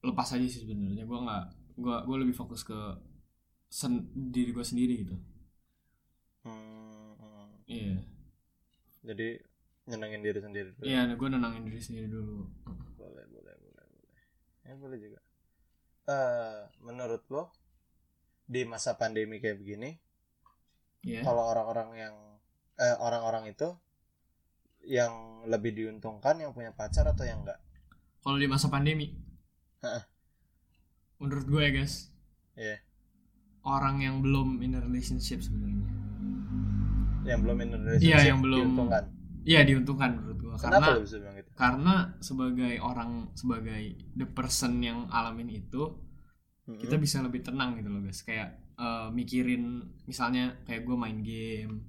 [0.00, 1.44] lepas aja sih sebenarnya gua nggak
[1.80, 2.76] gua gua lebih fokus ke
[3.70, 5.16] sen, diri gua sendiri gitu
[6.44, 7.48] Hmm, hmm.
[7.68, 7.96] iya
[9.04, 9.28] Jadi
[9.88, 10.86] nyenengin diri sendiri dulu.
[10.86, 12.48] iya gua nenangin diri sendiri dulu
[12.96, 14.24] Boleh, boleh, boleh, boleh.
[14.64, 15.20] Ya boleh juga.
[16.08, 17.42] Eh, menurut lo
[18.50, 19.90] di masa pandemi kayak begini,
[21.04, 22.14] iya kalau orang-orang yang
[22.80, 23.68] eh orang-orang itu
[24.88, 27.60] yang lebih diuntungkan yang punya pacar atau yang enggak?
[28.24, 29.16] kalau di masa pandemi
[29.84, 30.02] Heeh.
[31.20, 32.08] Menurut gue ya guys
[32.52, 32.76] Iya.
[33.62, 35.86] orang yang belum in a relationship sebenarnya
[37.22, 38.08] Yang belum in a relationship.
[38.08, 39.04] Iya, yang belum- diuntungkan.
[39.42, 41.50] iya diuntungkan menurut gue Kenapa karena bisa bilang gitu?
[41.54, 43.80] karena sebagai orang sebagai
[44.14, 45.82] the person yang alamin itu
[46.62, 46.76] Mm-mm.
[46.76, 49.64] kita bisa lebih tenang gitu loh guys kayak eh, mikirin
[50.04, 51.84] misalnya kayak gue main game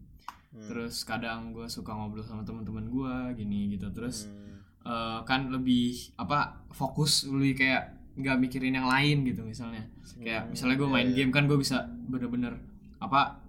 [0.52, 0.68] Hmm.
[0.68, 4.60] terus kadang gue suka ngobrol sama teman-teman gue gini gitu terus Hmm.
[4.84, 9.84] eh, kan lebih apa fokus lebih kayak nggak mikirin yang lain gitu misalnya
[10.22, 11.16] kayak Hmm, misalnya gue iya, main iya.
[11.18, 12.54] game kan gue bisa bener-bener
[13.02, 13.42] apa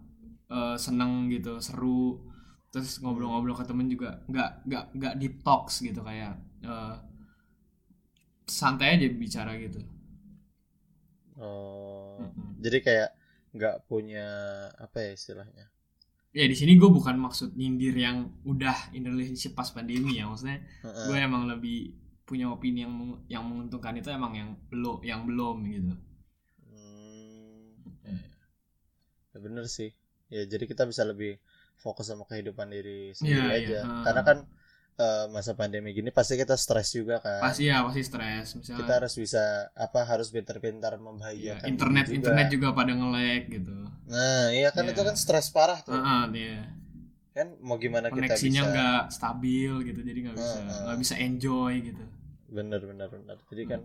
[0.48, 2.18] eh, seneng gitu seru
[2.72, 6.96] terus ngobrol-ngobrol ke temen juga nggak nggak nggak deep talks gitu kayak eh,
[8.48, 9.80] santai aja bicara gitu
[11.42, 12.20] Oh.
[12.20, 12.60] Mm-mm.
[12.60, 13.10] Jadi kayak
[13.56, 14.26] nggak punya
[14.78, 15.66] apa ya istilahnya?
[16.32, 20.64] ya di sini gue bukan maksud nyindir yang udah in relationship pas pandemi ya maksudnya
[20.80, 21.92] gue emang lebih
[22.28, 22.94] punya opini yang
[23.28, 25.94] yang menguntungkan itu emang yang belum yang belum gitu
[26.64, 27.76] Hmm.
[29.32, 29.90] Ya bener sih.
[30.32, 31.36] Ya jadi kita bisa lebih
[31.76, 33.78] fokus sama kehidupan diri sendiri Iya, aja.
[33.80, 33.80] iya.
[33.84, 34.02] Ha.
[34.06, 34.38] Karena kan
[34.92, 37.40] eh, masa pandemi gini pasti kita stres juga kan.
[37.40, 42.12] pasti ya pasti stres misalnya Kita harus bisa apa harus pintar-pintar ya, membahagiakan internet diri
[42.12, 42.18] juga.
[42.20, 43.72] internet juga pada nge-lag gitu
[44.12, 44.92] Nah, iya kan Iya.
[44.92, 45.96] itu kan stres parah tuh.
[45.96, 46.60] Heeh, iya.
[47.32, 50.80] Kan mau gimana kita koneksinya bisa nggak stabil gitu jadi nggak bisa Heeh.
[50.84, 52.04] nggak bisa enjoy gitu
[52.48, 53.36] bener bener bener.
[53.48, 53.80] Jadi kan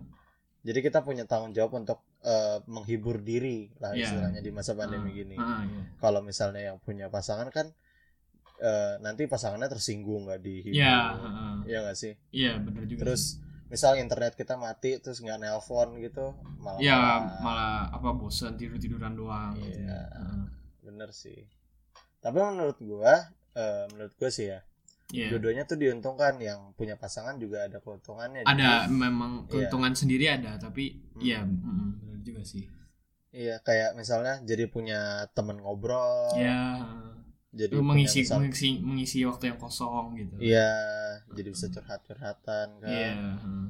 [0.60, 4.04] jadi kita punya tanggung jawab untuk eh, menghibur diri lah Iya.
[4.04, 5.36] istilahnya di masa pandemi Heeh, gini.
[5.38, 5.82] iya.
[5.96, 7.72] kalau misalnya yang punya pasangan kan
[8.58, 11.54] eh, nanti pasangannya tersinggung nggak dihibur Iya, heeh.
[11.64, 16.34] ya nggak sih iya bener juga terus misal internet kita mati terus nggak nelpon gitu
[16.58, 16.98] malah ya
[17.38, 19.88] malah apa bosan tidur tiduran doang gitu Iya.
[19.88, 20.02] ya.
[20.10, 20.42] Heeh.
[20.82, 21.46] bener sih
[22.18, 24.60] tapi menurut gua eh, menurut gua sih ya.
[25.08, 25.32] Iya.
[25.32, 30.60] dua-duanya tuh diuntungkan yang punya pasangan juga ada keuntungannya ada Jadi, memang keuntungan sendiri ada
[30.60, 31.22] tapi Hmm.
[31.24, 32.68] iya mm, bener juga sih.
[33.28, 35.00] Iya kayak misalnya jadi punya
[35.32, 36.36] temen ngobrol.
[36.36, 36.84] Ya
[37.48, 40.36] jadi lu mengisi misal- mengisi mengisi waktu yang kosong gitu.
[40.36, 40.68] Iya
[41.32, 42.88] jadi bisa curhat-curhatan kan.
[42.92, 43.66] Iya, heeh.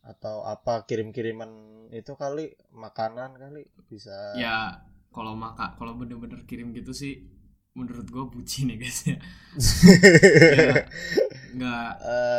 [0.00, 1.52] atau apa kirim-kiriman
[1.92, 4.32] itu kali makanan kali bisa.
[4.32, 4.80] Ya
[5.12, 7.28] kalau maka kalau bener-bener kirim gitu sih
[7.72, 9.16] menurut gue bucin ya guys ya.
[10.50, 10.86] Ya,
[11.50, 11.90] nggak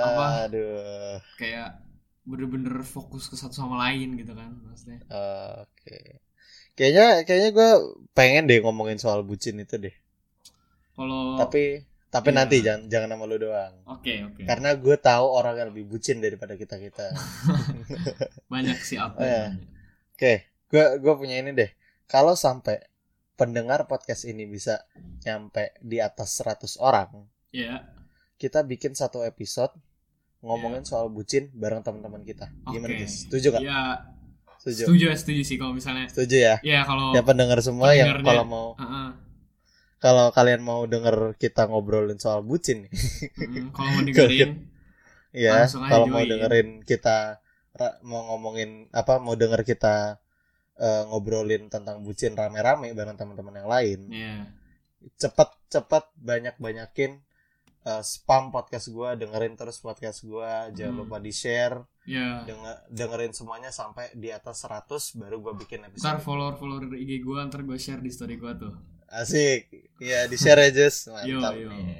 [0.02, 0.26] apa?
[0.48, 1.20] aduh.
[1.36, 1.84] kayak
[2.24, 5.04] bener-bener fokus ke satu sama lain gitu kan maksudnya.
[5.60, 6.24] Oke.
[6.74, 7.70] Kayaknya kayaknya gue
[8.12, 9.91] pengen deh ngomongin soal bucin itu deh.
[10.96, 12.38] Kalau tapi tapi Iya.
[12.39, 13.74] nanti jangan jangan sama lu doang.
[13.88, 14.44] Oke oke.
[14.48, 17.12] Karena gue tahu orang yang lebih bucin daripada kita kita.
[18.54, 19.56] Banyak sih out Oh, there.
[20.15, 20.34] oke
[20.72, 21.72] gue gue punya ini deh.
[22.08, 22.80] Kalau sampai
[23.36, 24.84] pendengar podcast ini bisa
[25.24, 27.10] nyampe di atas 100 orang
[27.50, 27.82] ya
[28.36, 29.72] kita bikin satu episode
[30.41, 32.50] ngomongin soal bucin bareng teman-teman kita.
[32.65, 33.06] Gimana Oke.
[33.06, 33.30] guys?
[33.30, 33.62] Setuju kan?
[33.62, 33.82] ya
[34.58, 34.82] Setuju.
[34.89, 36.56] setuju setuju sih kalau misalnya Setuju ya?
[36.62, 39.10] ya kalau Ya pendengar semua yang kalau mau Heeh.
[39.98, 42.89] kalau kalian mau denger kita ngobrolin soal bucin.
[42.89, 43.70] Mm-mm.
[43.78, 44.52] kalau mau dengerin
[45.30, 47.38] ya, kalau mau dengerin kita
[48.02, 50.17] mau ngomongin apa mau denger kita
[50.82, 54.00] eh, ngobrolin tentang bucin rame-rame bareng teman-teman yang lain.
[54.10, 54.36] ya
[55.15, 57.22] Cepet-cepet banyak-banyakin
[57.82, 61.02] eh, spam podcast gua, dengerin terus podcast gua, jangan Hmm.
[61.06, 61.86] lupa di-share.
[62.02, 66.89] ya denger, dengerin semuanya sampai di atas 100 baru gue bikin ntar episode follower follower
[66.91, 68.74] IG gue ntar gue share di story gue tuh.
[69.06, 69.70] Asik.
[69.98, 71.70] Ya di share aja mantap Yo, yo.
[71.70, 71.94] nih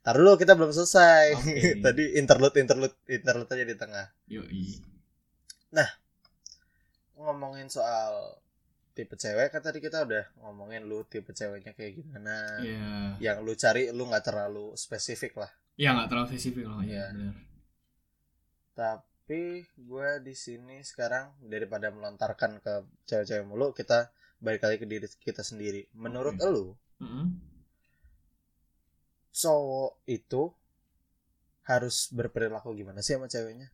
[0.00, 1.32] Ntar dulu kita belum selesai.
[1.32, 1.80] Oke.
[1.84, 4.06] tadi interlude interlude interlude aja di tengah.
[4.28, 4.64] Yoi
[7.20, 8.40] ngomongin soal
[8.90, 13.54] tipe cewek kan tadi kita udah ngomongin lu tipe ceweknya kayak gimana ya yang lu
[13.54, 17.06] cari lu nggak terlalu spesifik lah ya nggak terlalu spesifik loh Iya.
[17.08, 17.34] ya benar
[18.74, 19.40] tapi
[19.76, 22.74] gue di sini sekarang daripada melontarkan ke
[23.06, 26.48] cewek-cewek mulu kita balik lagi ke diri kita sendiri menurut Oke.
[26.50, 26.66] lu
[26.98, 27.26] Mm-mm.
[29.30, 30.50] cowok itu
[31.64, 33.70] harus berperilaku gimana sih sama ceweknya?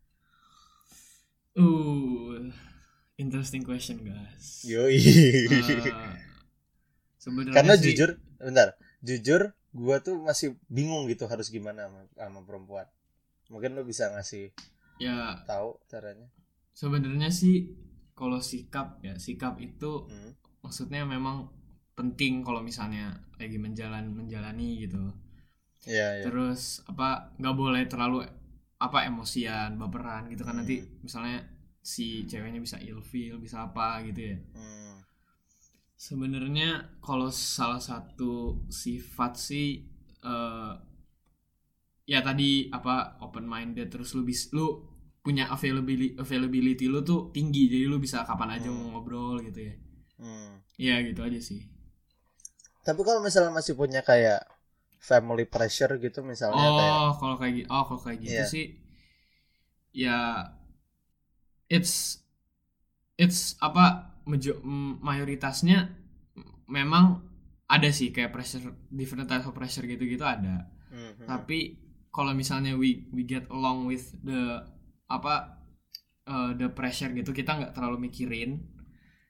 [1.57, 2.37] uh
[3.17, 5.01] interesting question guys Yoi.
[7.19, 8.69] Sebenarnya Karena sih- jujur, bentar,
[9.01, 9.41] jujur
[9.73, 12.87] gua tuh masih bingung gitu harus gimana sama, sama perempuan.
[13.49, 14.53] Mungkin lu bisa ngasih
[14.97, 16.25] ya tahu caranya.
[16.73, 17.73] sebenarnya sih
[18.13, 20.33] kalau sikap ya sikap itu Hmm.
[20.61, 21.49] maksudnya memang
[21.93, 25.01] penting kalau misalnya lagi menjalan menjalani gitu
[25.85, 26.25] Iya, iya.
[26.25, 28.25] terus apa nggak boleh terlalu
[28.77, 30.89] apa emosian baperan gitu kan nanti Hmm.
[31.01, 31.45] misalnya
[31.93, 34.95] si ceweknya bisa ilfeel bisa apa gitu ya Hmm.
[35.97, 39.69] sebenarnya kalau salah satu sifat sih
[40.25, 40.73] eh,
[42.13, 44.67] ya tadi apa open minded terus lu bis lu
[45.25, 48.79] punya availability availability lu tuh tinggi jadi lu bisa kapan aja Hmm.
[48.79, 49.75] mau ngobrol gitu ya
[50.23, 50.53] Hmm.
[50.87, 51.61] ya gitu aja sih
[52.87, 54.41] Tapi kalau misalnya masih punya kayak
[55.09, 58.47] family pressure gitu misalnya kayak oh kalau kayak gitu oh kalau kayak gitu Iya.
[58.55, 58.65] sih
[59.93, 60.17] ya
[61.67, 62.23] it's
[63.17, 64.61] it's apa mejo-
[65.01, 65.91] mayoritasnya
[66.67, 67.23] memang
[67.67, 71.27] ada sih kayak pressure different types of pressure gitu-gitu ada Mhm.
[71.27, 71.59] tapi
[72.09, 74.63] kalau misalnya we we get along with the
[75.07, 75.61] apa
[76.25, 78.63] uh, the pressure gitu kita nggak terlalu mikirin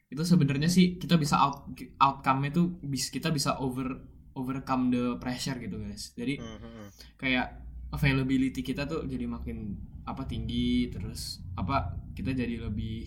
[0.06, 1.66] itu sebenarnya sih kita bisa out
[1.98, 3.98] outcome itu bis kita bisa over
[4.32, 6.84] overcome the pressure gitu guys jadi Mhm.
[7.16, 13.06] kayak availability kita tuh jadi makin apa tinggi terus apa kita jadi lebih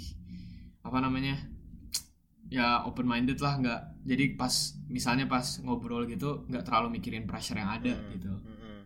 [0.81, 1.35] apa namanya
[2.49, 4.51] ya open minded lah nggak jadi pas
[4.89, 8.09] misalnya pas ngobrol gitu nggak terlalu mikirin pressure yang ada Hmm.
[8.11, 8.77] gitu Mhm.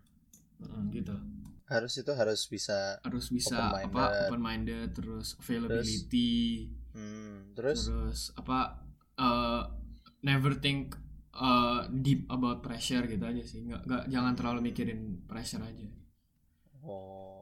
[0.64, 1.16] Mm, gitu
[1.64, 3.88] Harus itu harus bisa harus bisa Open-minded.
[3.90, 8.84] apa open minded terus availability hmm, terus terus, apa
[9.18, 9.64] uh,
[10.22, 11.00] never think
[11.38, 15.88] uh, deep about pressure gitu aja sih nggak nggak jangan terlalu mikirin pressure aja
[16.86, 17.34] oh.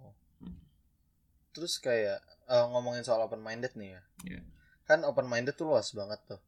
[1.51, 4.01] Terus kayak eh, ngomongin soal open minded nih ya.
[4.27, 4.41] Iya.
[4.87, 6.41] Kan open minded tuh luas banget tuh.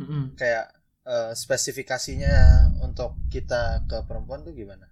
[0.00, 0.36] Mm-mm.
[0.36, 0.72] Kayak
[1.04, 2.34] eh, spesifikasinya
[2.84, 4.88] untuk kita ke perempuan tuh gimana?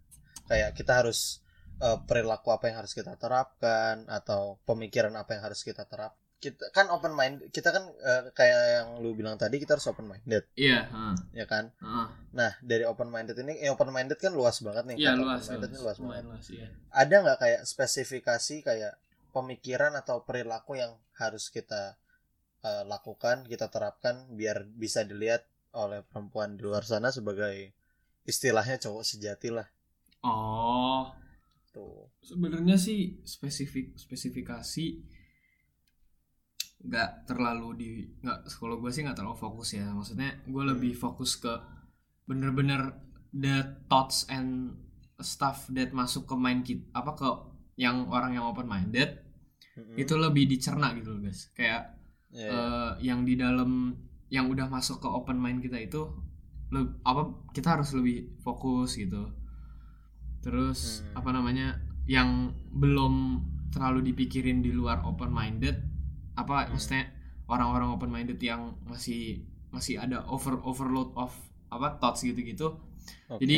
[0.49, 1.41] Kayak kita harus
[1.81, 6.17] eh, perilaku apa yang harus kita terapkan atau pemikiran apa yang harus kita terap.
[6.45, 10.07] Kita kan open mind, kita kan eh, kayak yang lu bilang tadi kita harus open
[10.13, 11.65] minded, iya heeh, ya kan?
[11.83, 12.09] heeh.
[12.39, 14.99] Nah, dari open minded ini, eh, open minded kan luas banget nih.
[15.01, 16.25] Iya Kata luas, open-minded ini luas, luas banget.
[16.27, 16.69] luas, iya.
[17.03, 18.95] Ada nggak kayak spesifikasi kayak
[19.37, 21.83] pemikiran atau perilaku yang harus kita
[22.69, 25.43] eh, lakukan, kita terapkan biar bisa dilihat
[25.83, 27.57] oleh perempuan di luar sana sebagai
[28.33, 29.69] istilahnya cowok sejati lah
[30.25, 31.15] Oh,
[31.75, 32.09] tuh.
[32.25, 34.85] sebenarnya sih spesifik spesifikasi
[36.85, 37.89] nggak terlalu di
[38.21, 39.87] nggak kalau gue sih nggak terlalu fokus ya.
[39.91, 41.53] Maksudnya gue lebih fokus ke
[42.29, 42.81] bener-bener
[43.35, 43.57] the
[43.91, 44.77] thoughts and
[45.21, 47.29] stuff that masuk ke mind kita apa ke
[47.77, 49.21] yang orang yang open minded
[49.75, 49.97] Mm-mm.
[49.99, 51.51] itu lebih dicerna gitu loh guys.
[51.57, 51.83] Kayak
[52.35, 52.51] Ya, ya.
[52.51, 53.95] eh, yang di dalam
[54.27, 56.03] yang udah masuk ke open mind kita itu
[56.75, 59.31] le- apa kita harus lebih fokus gitu
[60.45, 61.25] terus Hmm.
[61.25, 63.15] apa namanya yang belum
[63.73, 65.79] terlalu dipikirin di luar open minded
[66.35, 66.73] apa Hmm.
[66.73, 67.11] maksudnya
[67.51, 69.45] orang-orang open minded yang masih
[69.75, 71.33] masih ada over overload of
[71.71, 72.79] apa thoughts gitu-gitu
[73.29, 73.43] Oke.
[73.43, 73.57] jadi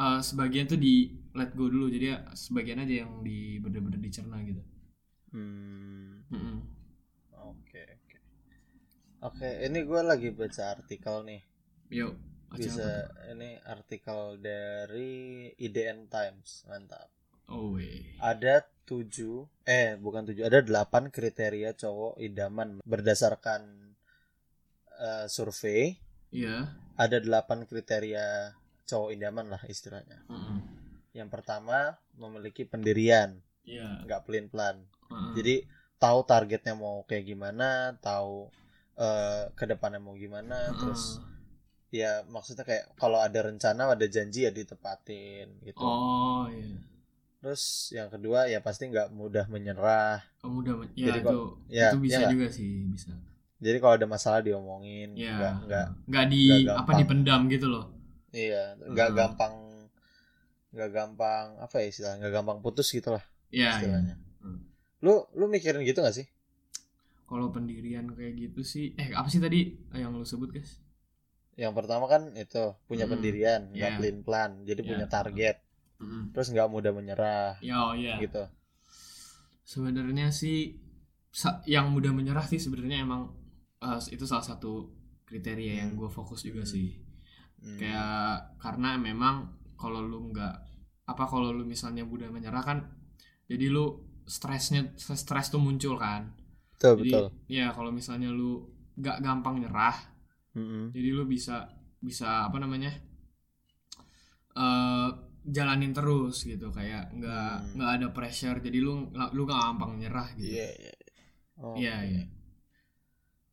[0.00, 4.38] eh, sebagian tuh di let go dulu jadi ya sebagian aja yang di bener-bener dicerna
[4.42, 4.62] gitu
[5.32, 6.60] Hmm.
[7.50, 8.18] Oke, oke.
[9.28, 11.42] Oke, ini gue lagi baca artikel nih.
[11.90, 12.14] yuk
[12.56, 13.00] Bisa apa
[13.32, 15.10] ini artikel dari
[15.66, 17.08] IDN Times, mantap.
[17.48, 17.76] oh
[18.30, 18.54] ada
[18.90, 23.94] tujuh eh bukan tujuh ada delapan kriteria cowok idaman berdasarkan
[24.98, 25.94] eh, survei
[26.30, 26.70] Iya.
[26.94, 28.54] ada delapan kriteria
[28.86, 30.58] cowok idaman lah istilahnya Heeh.
[31.14, 34.02] yang pertama memiliki pendirian Iya.
[34.06, 35.30] nggak pelin pelan Heeh.
[35.34, 35.54] jadi
[35.98, 38.50] tahu targetnya mau kayak gimana tahu
[38.94, 40.78] eh ke depannya mau gimana Heeh.
[40.78, 41.18] terus
[41.90, 46.78] ya maksudnya kayak kalau ada rencana ada janji ya ditepatin gitu Oh iya.
[47.40, 51.54] Terus yang kedua ya pasti nggak mudah menyerah Kamu udah men- ya Jadi itu kok-
[51.68, 52.32] ya, itu bisa ya nggak?
[52.32, 53.10] juga sih bisa.
[53.58, 55.32] Jadi kalau ada masalah diomongin, Ya.
[55.34, 56.98] nggak nggak nggak di nggak apa gampang.
[56.98, 57.84] dipendam gitu loh.
[58.30, 59.18] iya nggak Hmm.
[59.18, 59.54] gampang
[60.70, 63.58] nggak gampang apa ya istilahnya nggak gampang putus gitu lah Iya.
[63.58, 63.70] iya.
[63.74, 64.14] istilahnya.
[64.38, 64.60] Hmm.
[65.00, 66.26] Lu lu mikirin gitu gak sih?
[67.24, 70.78] Kalau pendirian kayak gitu sih eh apa sih tadi yang lu sebut guys?
[71.54, 73.12] Yang pertama kan itu punya Hmm.
[73.12, 73.96] pendirian, nggak Iya.
[73.96, 74.88] pelin pelan, jadi Iya.
[74.88, 75.56] punya target,
[76.00, 76.22] Heeh.
[76.32, 78.16] terus nggak mudah menyerah oh, iya.
[78.18, 78.40] gitu.
[79.62, 80.74] Sebenarnya sih
[81.64, 83.30] yang mudah menyerah sih sebenarnya emang
[83.78, 84.90] eh, itu salah satu
[85.24, 85.98] kriteria yang Hmm.
[86.02, 86.72] gue fokus juga Hmm.
[86.72, 86.88] sih.
[87.60, 87.76] Hmm.
[87.76, 90.54] kayak karena memang kalau lu nggak
[91.04, 92.78] apa kalau lu misalnya mudah menyerah kan
[93.44, 96.32] jadi lu stresnya stres tuh muncul kan
[96.72, 97.26] betul jadi betul.
[97.52, 98.64] ya kalau misalnya lu
[98.96, 99.92] nggak gampang nyerah
[100.56, 100.88] Mm-mm.
[100.96, 101.68] jadi lu bisa
[102.00, 102.96] bisa apa namanya
[104.56, 105.08] eh
[105.56, 107.74] jalanin terus gitu kayak nggak Hmm.
[107.76, 108.92] nggak ada pressure jadi lu
[109.36, 110.92] lu nggak gampang nyerah gitu Iya iya.
[111.62, 112.10] Oh, iya oke.
[112.10, 112.22] iya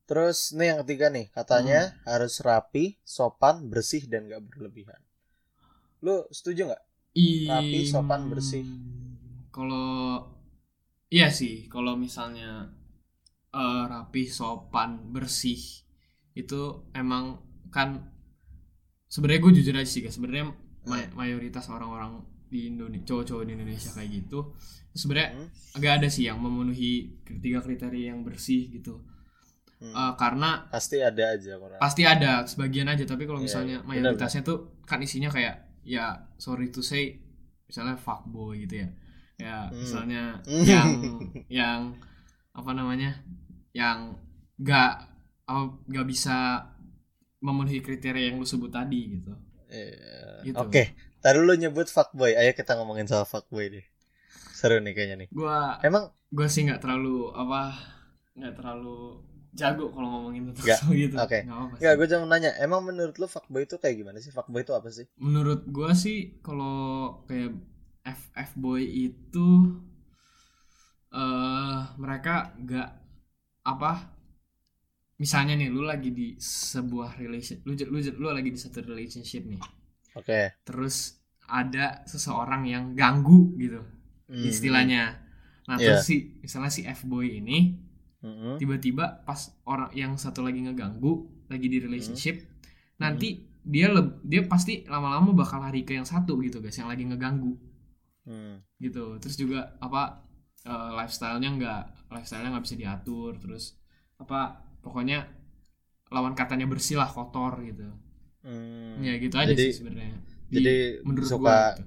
[0.09, 1.91] Terus nih yang ketiga nih katanya Hmm.
[2.09, 5.01] harus rapi, sopan, bersih dan nggak berlebihan.
[6.05, 6.83] Lu setuju nggak?
[7.49, 8.65] Rapi, sopan, bersih.
[9.51, 10.27] Kalau
[11.15, 12.49] iya sih, kalau misalnya
[13.61, 15.61] eh, rapi, sopan, bersih
[16.41, 16.61] itu
[17.01, 17.25] emang
[17.75, 17.89] kan
[19.07, 20.15] sebenarnya gue jujur aja sih guys.
[20.17, 20.45] Sebenarnya
[20.87, 24.39] ma- mayoritas orang-orang di Indonesia cowok-cowok di Indonesia kayak gitu
[24.91, 25.47] sebenarnya Hmm.
[25.75, 26.91] agak ada sih yang memenuhi
[27.37, 29.03] tiga kriteria yang bersih gitu
[29.77, 29.93] Hmm.
[29.93, 31.77] Eh, karena Pasti ada aja orang.
[31.77, 33.85] pasti ada sebagian aja tapi kalau Iya, misalnya iya.
[33.85, 35.53] mayoritasnya tuh kan isinya kayak
[35.85, 37.21] ya sorry to say
[37.63, 38.89] misalnya fuckboy gitu ya
[39.37, 39.77] ya Hmm.
[39.77, 40.65] misalnya Hmm.
[40.65, 40.89] yang
[41.61, 41.79] yang
[42.51, 43.21] apa namanya
[43.69, 44.17] yang
[44.57, 44.97] gak
[45.45, 46.65] oh, gak bisa
[47.37, 49.29] memenuhi kriteria yang lu sebut tadi gitu
[49.67, 50.47] Iya.
[50.47, 50.57] Gitu.
[50.57, 52.35] Oke, tadi lu nyebut fuckboy.
[52.35, 53.85] Ayo kita ngomongin soal fuckboy deh.
[54.55, 55.29] Seru nih kayaknya nih.
[55.29, 57.77] gua Emang gua sih nggak terlalu apa
[58.37, 59.21] nggak terlalu
[59.57, 61.39] jago kalau ngomongin tentang Nggak, soal gitu oke.
[61.49, 64.29] Apa-apa Enggak, gue cuma nanya, emang menurut lu fuckboy itu kayak gimana sih?
[64.29, 65.05] Fuckboy itu apa sih?
[65.17, 67.57] menurut gua sih kalau kayak
[68.05, 69.49] F F boy itu
[71.11, 72.89] eh mereka nggak
[73.65, 73.91] apa
[75.17, 79.61] misalnya nih lu lagi di sebuah relation lu lu lu lagi di satu relationship nih
[80.13, 80.61] Oke.
[80.61, 83.81] terus ada seseorang yang ganggu gitu
[84.27, 84.43] Hmm.
[84.43, 85.15] istilahnya
[85.65, 85.95] nah Iya.
[85.95, 87.79] terus si misalnya si F boy ini
[88.19, 88.59] Mm-mm.
[88.59, 91.85] tiba-tiba pas orang yang satu lagi ngeganggu lagi di Hmm.
[91.87, 92.43] relationship
[92.99, 97.07] nanti dia leb- dia pasti lama-lama bakal lari ke yang satu gitu guys yang lagi
[97.07, 97.55] ngeganggu
[98.27, 98.59] Hmm.
[98.77, 100.27] gitu terus juga apa
[100.61, 103.79] eh, lifestyle-nya nggak lifestyle-nya nggak bisa diatur terus
[104.19, 105.27] apa pokoknya
[106.07, 107.83] lawan katanya bersih lah kotor gitu
[108.41, 109.03] Hmm.
[109.03, 110.15] ya gitu aja Jadi- sih sebenarnya
[110.47, 111.83] Di- Jadi menurut suka gua gitu.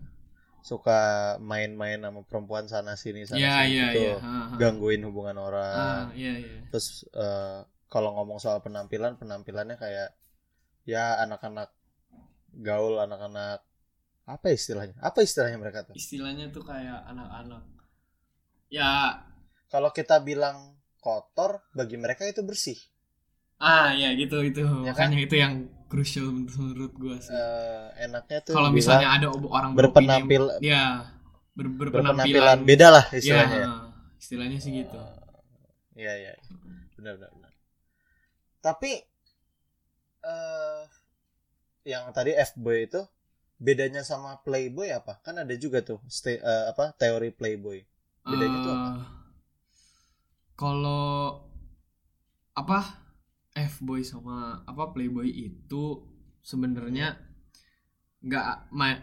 [0.60, 1.00] suka
[1.40, 4.00] main-main sama perempuan sana sini sana Iya sini iya gitu.
[4.04, 4.14] iya.
[4.20, 4.56] Ha, ha.
[4.60, 6.04] Gangguin hubungan Ah, orang.
[6.12, 6.60] iya iya.
[6.68, 10.12] Terus eh, kalau ngomong soal penampilan, penampilannya kayak
[10.84, 11.72] ya anak-anak
[12.52, 13.64] gaul, anak-anak
[14.28, 15.00] apa istilahnya?
[15.00, 15.96] Apa istilahnya mereka tuh?
[15.96, 17.64] Istilahnya tuh kayak anak-anak.
[18.68, 19.24] Ya,
[19.66, 22.78] Kalau kita bilang kotor, bagi mereka itu bersih.
[23.60, 24.64] ah ya gitu itu.
[24.84, 25.12] Ya kan?
[25.12, 25.54] Makanya itu yang
[25.92, 27.28] crucial menurut gua sih.
[27.34, 31.12] Eh, enaknya tuh Kalau misalnya ada orang berpenampil beropini- ya
[31.52, 33.58] ber- berpenampilan berpenampilan beda lah Ya, istilahnya.
[33.60, 33.70] ya.
[34.16, 34.96] istilahnya sih gitu.
[35.92, 36.32] Iya iya.
[36.96, 37.52] Benar benar benar.
[38.60, 38.90] Tapi
[40.20, 40.82] eh
[41.84, 43.00] yang tadi F-boy itu
[43.60, 45.20] bedanya sama playboy apa?
[45.20, 47.84] Kan ada juga tuh eh, apa teori playboy.
[48.24, 48.90] Bedanya tuh apa?
[50.60, 51.40] Kalau
[52.52, 52.78] apa
[53.56, 55.84] F-boy sama apa Playboy itu
[56.44, 57.16] sebenarnya
[58.20, 58.44] nggak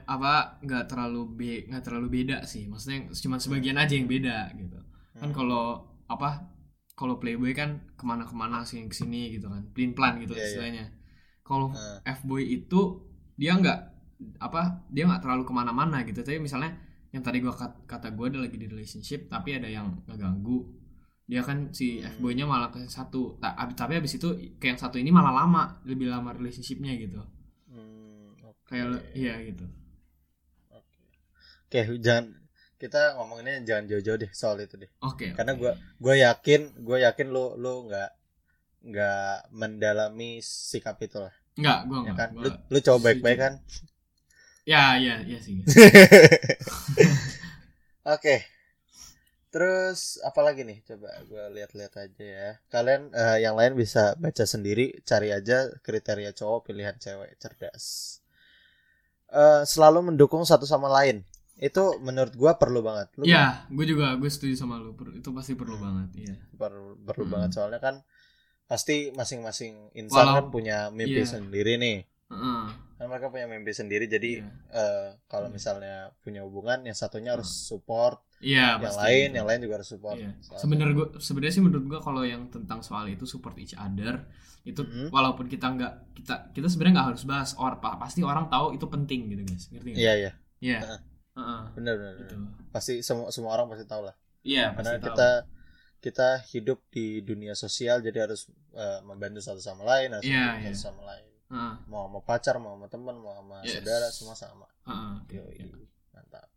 [0.06, 4.78] apa nggak terlalu be nggak terlalu beda sih maksudnya cuma sebagian aja yang beda gitu
[5.17, 5.34] kan Hmm.
[5.34, 5.65] kalau
[6.06, 6.54] apa
[6.93, 10.38] kalau Playboy kan ke mana-kemana sih yang ke sini gitu kan plin plan gitu Iya,
[10.38, 10.46] iya.
[10.46, 10.86] istilahnya
[11.41, 11.98] kalau Nah.
[12.06, 12.82] F-boy itu
[13.34, 13.80] dia nggak
[14.38, 16.78] apa dia nggak terlalu ke mana-mana gitu tapi misalnya
[17.10, 20.62] yang tadi gua kat- kata gue ada lagi di relationship tapi ada yang ngeganggu
[21.32, 22.08] dia kan si Hmm.
[22.13, 23.22] F-boynya malah ke satu
[23.80, 24.28] tapi habis itu
[24.60, 27.20] ke yang satu ini malah lama lebih lama relationshipnya gitu
[27.70, 28.68] Hmm, oke.
[28.68, 28.86] kayak
[29.18, 29.66] iya gitu
[30.72, 31.00] Oke.
[31.68, 32.26] Oke, jangan
[32.82, 34.92] kita ngomonginnya jangan jauh-jauh deh soal itu deh.
[35.02, 35.60] oke Karena oke.
[35.62, 35.72] gua
[36.04, 38.10] gue yakin, gue yakin lu lu nggak
[38.92, 40.32] nggak mendalami
[40.72, 42.30] sikap itu lah, nggak gue ya nggak kan?
[42.34, 43.54] gua Lu, lu coba baik-baik kan?
[44.68, 45.63] ya ya ya sih
[48.06, 48.46] Oke.
[49.58, 50.86] Terus apa lagi nih?
[50.86, 52.50] Coba gue lihat-lihat aja ya.
[52.70, 58.22] Kalian eh, yang lain bisa baca sendiri, cari aja kriteria cowok pilihan cewek cerdas.
[59.28, 61.26] Eh, selalu mendukung satu sama lain.
[61.58, 63.10] Itu menurut gua perlu banget.
[63.17, 65.86] Lu ya gue juga gue setuju sama lu itu pasti perlu Hmm.
[65.89, 67.34] banget iya perlu perlu Hmm.
[67.34, 68.06] banget soalnya kan
[68.70, 71.34] pasti masing-masing insan Walau- kan punya mimpi iya.
[71.34, 72.06] sendiri nih.
[72.30, 72.63] Heeh.
[73.02, 74.54] Kan mereka punya mimpi sendiri jadi Iya.
[74.70, 75.54] eh, kalau Iya.
[75.58, 77.62] misalnya punya hubungan yang satunya harus Hmm.
[77.74, 80.15] support, iya yang pasti lain yang lain juga harus support.
[80.15, 80.32] Iya.
[80.41, 84.26] Sebenarnya gue sebenarnya sih menurut gue kalau yang tentang soal itu support each other
[84.62, 85.10] itu Mhm.
[85.10, 88.86] walaupun kita nggak kita kita sebenarnya nggak harus bahas or pa- pasti orang tahu itu
[88.86, 90.02] penting gitu guys ngerti nggak?
[90.02, 90.80] Iya iya, Iya.
[91.73, 92.13] Benar benar.
[92.19, 92.36] gitu.
[92.69, 94.15] Pasti semua semua orang pasti tahu lah.
[94.43, 95.08] Iya Karena pasti tahu.
[95.08, 95.30] kita
[95.97, 100.73] kita hidup di dunia sosial jadi harus eh, membantu satu sama lain, harus membantu iya.
[100.73, 101.26] satu sama lain.
[101.47, 103.80] Heeh, Mau sama pacar, mau sama teman, mau sama Yes.
[103.80, 104.67] saudara semua sama.
[104.84, 105.88] heeh, oke, Yoi.
[106.12, 106.47] Mantap.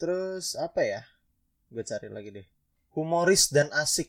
[0.00, 1.00] Terus apa ya?
[1.68, 2.46] Gue cari lagi deh.
[2.96, 4.08] Humoris dan asik.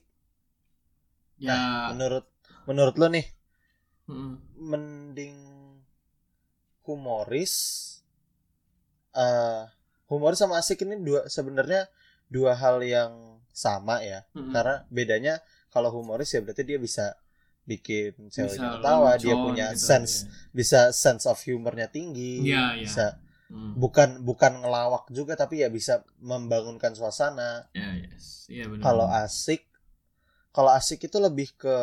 [1.38, 1.92] Ya.
[1.94, 2.26] Menurut
[2.70, 3.26] menurut lo nih,
[4.08, 4.34] heeh.
[4.62, 5.38] mending
[6.86, 7.54] humoris
[9.12, 9.64] eh
[10.08, 11.90] humoris sama asik ini dua sebenarnya
[12.32, 14.24] dua hal yang sama ya.
[14.32, 14.50] Heeh.
[14.54, 15.34] Karena bedanya
[15.74, 17.18] kalau humoris ya berarti dia bisa
[17.68, 20.30] bikin ceweknya Bisa ketawa, dia punya gitu, sense iya.
[20.56, 22.82] bisa sense of humornya tinggi, Iya, iya.
[22.86, 23.06] bisa
[23.52, 23.76] Hmm.
[23.76, 27.68] bukan bukan ngelawak juga tapi ya bisa membangunkan suasana.
[27.76, 28.48] Ya, yes.
[28.48, 28.84] Iya benar.
[28.88, 29.68] Kalau asik
[30.56, 31.76] kalau asik itu lebih ke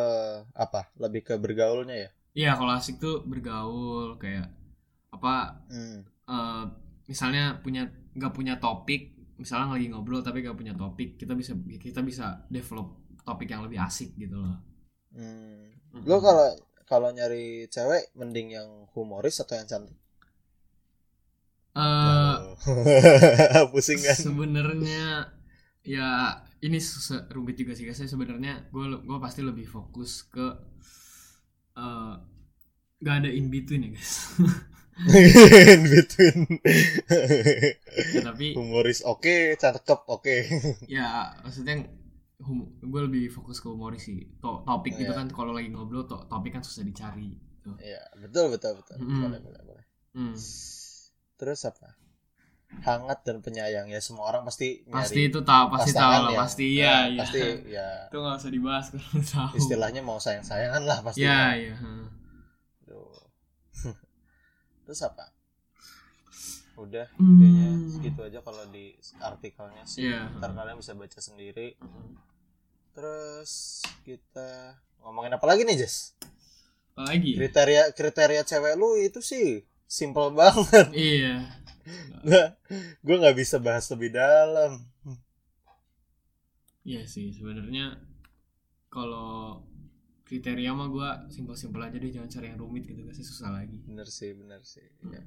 [0.57, 0.89] apa?
[0.97, 2.09] Lebih ke bergaulnya ya.
[2.33, 4.49] Iya, kalau asik tuh bergaul kayak
[5.13, 6.05] apa Hmm.
[6.29, 6.63] eh
[7.09, 12.05] misalnya punya nggak punya topik misalnya lagi ngobrol tapi nggak punya topik kita bisa kita
[12.05, 14.57] bisa develop topik yang lebih asik gitu loh
[15.09, 15.73] Hmm.
[16.05, 16.53] Lo kalau
[16.85, 19.97] kalau nyari cewek mending yang humoris atau yang cantik?
[21.77, 22.35] Eh,
[23.71, 24.17] Pusing kan?
[24.17, 25.29] sebenarnya
[25.85, 26.09] ya
[26.59, 30.43] ini susah rumit juga sih guys sebenarnya gue gue pasti lebih fokus ke
[31.77, 32.13] eh
[32.99, 34.13] gak ada in between ya guys
[34.99, 36.59] In between.
[38.11, 40.35] ya, tapi humoris oke, cakep oke.
[40.91, 41.87] ya maksudnya
[42.83, 45.23] gue lebih fokus ke humoris sih to topik gitu Iya.
[45.23, 47.71] kan kalau lagi ngobrol to topik kan susah dicari gitu.
[47.79, 48.95] Iya, betul betul betul.
[48.99, 49.23] Mm-mm.
[49.23, 49.85] Boleh boleh boleh.
[50.11, 50.35] Hmm.
[51.39, 51.95] Terus apa?
[52.79, 56.37] Hangat dan penyayang ya semua orang pasti nyari pasti itu tahu pasti tahu lah yang-
[56.37, 60.83] pasti eh, iya iya Pasti ya itu nggak usah dibahas kalau tahu istilahnya mau sayang-sayangan
[60.83, 61.19] lah pasti.
[61.19, 62.05] iya iya hmm.
[62.85, 63.09] Tuh.
[64.85, 65.33] Terus apa?
[66.77, 67.89] Udah kayaknya Hmm.
[67.89, 70.05] segitu aja kalau di artikelnya sih.
[70.05, 70.29] Iya.
[70.37, 71.73] Ntar kalian bisa baca sendiri.
[71.75, 72.15] Hmm.
[72.93, 76.13] Terus kita ngomongin apa lagi nih, Jess?
[76.91, 80.87] apa lagi Kriteria kriteria cewek lu itu sih simple banget.
[80.93, 81.49] iya
[83.01, 84.85] gue nggak bisa bahas lebih dalam.
[86.83, 87.97] iya sih sebenarnya
[88.87, 89.65] kalau
[90.23, 94.05] kriteria mah gue simpel-simpel aja deh jangan cari yang rumit gitu guys susah lagi Bener
[94.05, 94.85] sih, bener sih.
[95.03, 95.21] Ya.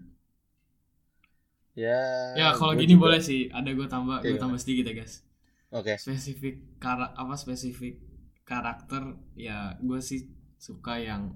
[1.75, 2.03] Ya.
[2.37, 4.41] ya kalau gini juga- boleh sih ada gue tambah gue Iya.
[4.41, 5.27] tambah sedikit ya guys
[5.71, 5.97] Oke.
[5.97, 7.99] spesifik kara apa spesifik
[8.45, 9.03] karakter
[9.35, 11.33] ya gue sih suka yang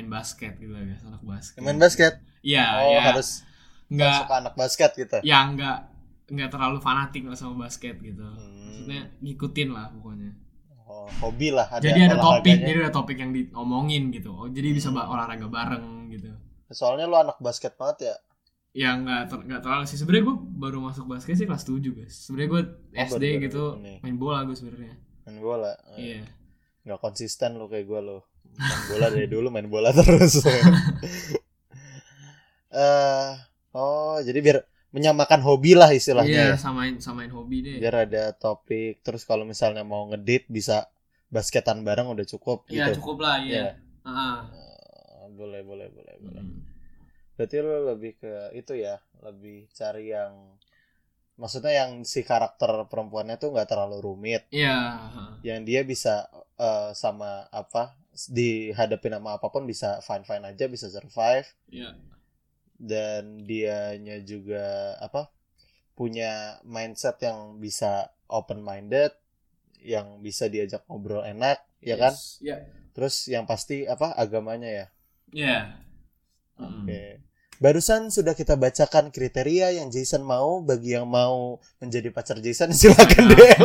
[0.00, 2.12] main basket gitu ya guys anak basket Main basket.
[2.40, 3.00] Iya, oh, ya.
[3.06, 3.44] harus
[3.86, 5.18] nggak suka anak basket gitu.
[5.20, 5.76] ya nggak
[6.30, 8.64] nggak terlalu fanatik lah sama basket gitu Hmm.
[8.64, 10.30] maksudnya ngikutin lah pokoknya
[10.82, 14.70] Oh, hobi lah ada jadi ada topik jadi ada topik yang diomongin gitu oh jadi
[14.70, 15.04] bisa Hmm.
[15.04, 16.30] olahraga bareng gitu
[16.68, 18.14] Soalnya lu anak basket banget ya.
[18.72, 22.14] ya nggak ter- nggak terlalu sih sebenarnya gue baru masuk basket sih kelas 7 guys
[22.20, 23.98] sebenarnya gue Oh, SD gitu ini.
[24.00, 25.74] main bola gue sebenarnya Main bola.
[25.92, 26.22] Iya
[26.80, 28.29] nggak konsisten lo kayak gue lo.
[28.58, 30.40] Main bola dari dulu main bola terus.
[32.70, 33.30] Eh,
[33.74, 34.58] oh, jadi biar
[34.90, 36.56] menyamakan hobi lah istilahnya iya ya.
[36.58, 40.90] samain samain hobi deh Biar ada topik terus kalau misalnya mau ngedit bisa
[41.30, 42.98] basketan bareng udah cukup iya gitu.
[43.02, 43.54] cukup lah Iya.
[43.54, 43.66] iya
[44.02, 44.42] Ah.
[44.50, 46.42] Eh, boleh boleh boleh boleh.
[46.42, 46.64] Hmm.
[47.36, 50.56] Berarti lo lebih ke itu ya, lebih cari yang
[51.36, 55.04] maksudnya yang si karakter perempuannya tuh nggak terlalu rumit, iya
[55.44, 56.26] yang dia bisa
[56.56, 57.92] eh, sama apa
[58.28, 61.96] dihadapin sama apa pun bisa fine fine aja, bisa survive iya
[62.80, 65.28] dan dianya juga apa
[65.92, 69.12] punya mindset yang bisa open minded,
[69.84, 72.16] yang bisa diajak ngobrol enak, ya kan?
[72.16, 72.40] Yes.
[72.40, 72.56] iya
[72.96, 74.86] Terus yang pasti apa agamanya ya.
[75.30, 75.58] iya
[76.60, 76.84] Hmm.
[76.84, 77.24] Oke.
[77.60, 83.24] Barusan sudah kita bacakan kriteria yang Jason mau bagi yang mau menjadi pacar Jason silakan
[83.28, 83.36] Nah.
[83.36, 83.64] DM.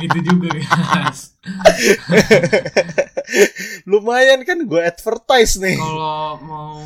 [0.00, 1.20] Gitu juga guys
[3.90, 5.76] Lumayan kan gue advertise nih.
[5.76, 6.76] kalau mau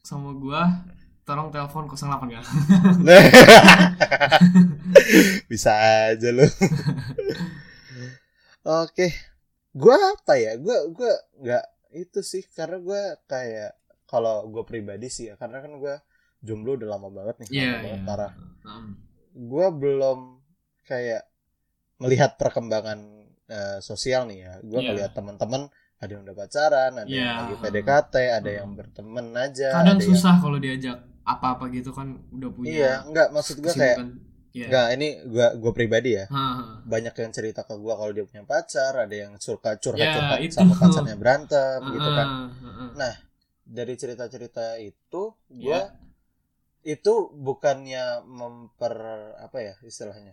[0.00, 0.82] sama gua
[1.22, 2.42] tolong telepon 08 ya
[5.50, 5.70] Bisa
[6.10, 6.42] aja lu.
[8.82, 9.14] Oke.
[9.70, 10.58] Gua apa ya?
[10.58, 11.64] Gua gua nggak
[11.94, 13.78] itu sih karena gua kayak
[14.10, 16.02] kalau gue pribadi sih ya karena kan gua
[16.42, 18.32] jomblo udah lama banget nih, lama parah.
[18.64, 18.96] Hmm.
[19.30, 20.42] gue belum
[20.82, 21.22] kayak
[22.00, 23.19] melihat perkembangan
[23.50, 24.52] eh, sosial nih ya.
[24.62, 24.86] Gue Iya.
[24.88, 25.66] ngelihat teman-teman
[25.98, 27.38] ada yang udah pacaran, ada yang Iya.
[27.44, 28.58] lagi PDKT, ada Hmm.
[28.62, 29.68] yang berteman aja.
[29.74, 33.68] kadang ada susah kalau diajak apa-apa gitu kan udah Yang, punya iya, enggak maksud gue
[33.68, 34.08] kayak kesibukan.
[34.50, 34.66] Iya.
[34.66, 36.24] enggak ini gue gue pribadi ya.
[36.26, 36.62] Ha, ha.
[36.82, 40.54] Banyak yang cerita ke gue kalau dia punya pacar, ada yang Ya, curhat-curhat itu.
[40.56, 42.26] sama pacarnya berantem gitu kan.
[42.26, 43.10] Ha, ha, ha.
[43.62, 45.94] Dari cerita-cerita itu gue Iya.
[46.82, 48.96] itu bukannya memper
[49.36, 50.32] apa ya istilahnya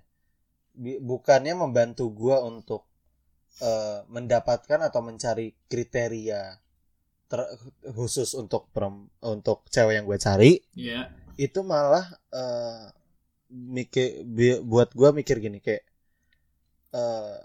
[0.79, 2.86] bukannya membantu gua untuk
[3.59, 6.57] eh, mendapatkan atau mencari kriteria
[7.25, 7.51] ter-
[7.89, 11.11] khusus untuk perem- untuk cewek yang gue cari Iya.
[11.35, 12.85] itu malah eh,
[13.47, 14.27] mikir
[14.61, 15.83] buat gua mikir gini kayak
[16.93, 17.37] eh,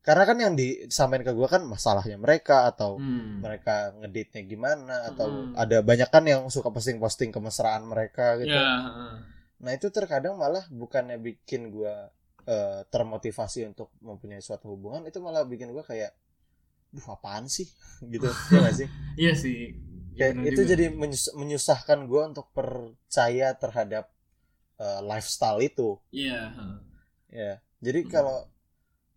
[0.00, 3.40] karena kan yang disampaikan ke gua kan masalahnya mereka atau Hmm.
[3.40, 5.56] mereka ngeditnya gimana atau Mm.
[5.56, 8.52] ada banyak kan yang suka posting-posting kemesraan mereka gitu.
[8.52, 9.24] Ya, ha.
[9.56, 12.12] Nah itu terkadang malah bukannya bikin gua
[12.46, 16.12] eh, termotivasi untuk mempunyai suatu hubungan itu malah bikin gua kayak,
[16.94, 17.66] duh apaan sih
[18.12, 18.88] gitu ya gak sih?
[19.22, 19.74] Iya sih.
[20.14, 20.70] Ya, benar itu juga.
[20.74, 24.10] jadi menyus- menyusahkan gua untuk percaya terhadap
[24.78, 25.98] eh, lifestyle itu.
[26.10, 26.40] Iya.
[26.50, 26.66] ha.
[27.30, 28.10] Ya jadi Hmm.
[28.10, 28.38] kalau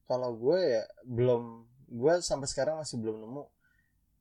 [0.07, 1.43] kalau gue ya belum
[1.91, 3.43] gua sampai sekarang masih belum nemu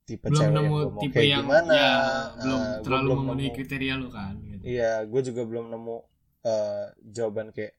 [0.07, 1.73] tipe Belum cewek yang nemu gua mau tipe yang gimana.
[1.73, 1.91] ya,
[2.39, 4.63] belum Eh, gua terlalu belum memenuhi nemu- kriteria lu kan gitu.
[4.63, 5.97] Iya, gue juga belum nemu
[6.45, 7.73] eh, jawaban kayak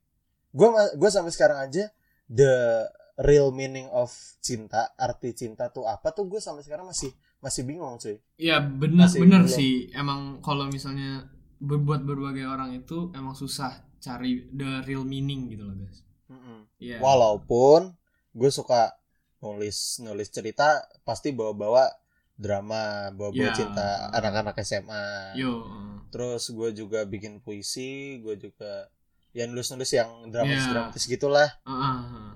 [0.51, 1.89] gue gue sampai sekarang aja
[2.27, 2.85] the
[3.19, 7.99] real meaning of cinta arti cinta tuh apa tuh gue sampai sekarang masih masih bingung
[7.99, 9.47] cuy ya Masih belum.
[9.47, 11.27] sih emang kalau misalnya
[11.59, 16.71] berbuat berbagai orang itu emang susah cari the real meaning gitu loh guys Mm-mm.
[16.79, 17.03] Iya.
[17.03, 17.95] walaupun
[18.31, 18.95] gue suka
[19.39, 21.87] nulis nulis cerita pasti bawa-bawa
[22.35, 23.55] drama bawa-bawa Ya.
[23.55, 25.67] cinta anak-anak SMA yo
[26.09, 28.87] terus gue juga bikin puisi gue juga
[29.33, 30.73] ya nulis-nulis yang dramatis Ya.
[30.73, 32.31] dramatis gitulah uh, uh, uh.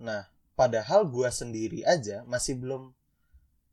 [0.00, 2.90] nah padahal gue sendiri aja masih belum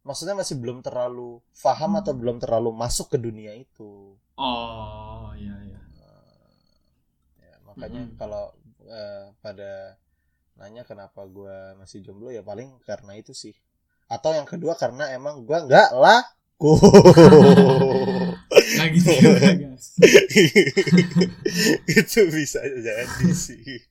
[0.04, 5.82] maksudnya masih belum terlalu paham atau belum terlalu masuk ke dunia itu oh iya iya
[7.40, 8.18] ya, makanya Mm-mm.
[8.20, 8.52] kalau
[8.84, 9.96] eh, pada
[10.60, 13.56] nanya kenapa gue masih jomblo ya paling karena itu sih
[14.06, 16.76] atau yang kedua karena emang gue nggak laku
[18.80, 19.86] lagi juga guys.
[21.92, 23.84] Itu bisa jadi sih.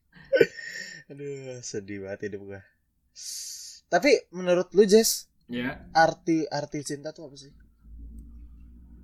[1.12, 2.62] Aduh sedih banget hidup gue
[3.92, 5.84] tapi menurut lu Jess ya.
[5.92, 7.52] arti arti cinta tuh apa sih?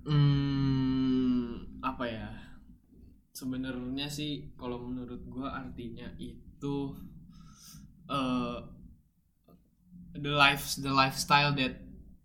[0.09, 2.29] Hmm apa ya?
[3.29, 6.97] Sebenarnya sih kalau menurut gua artinya itu
[8.09, 8.57] eh
[10.17, 11.77] the life the lifestyle that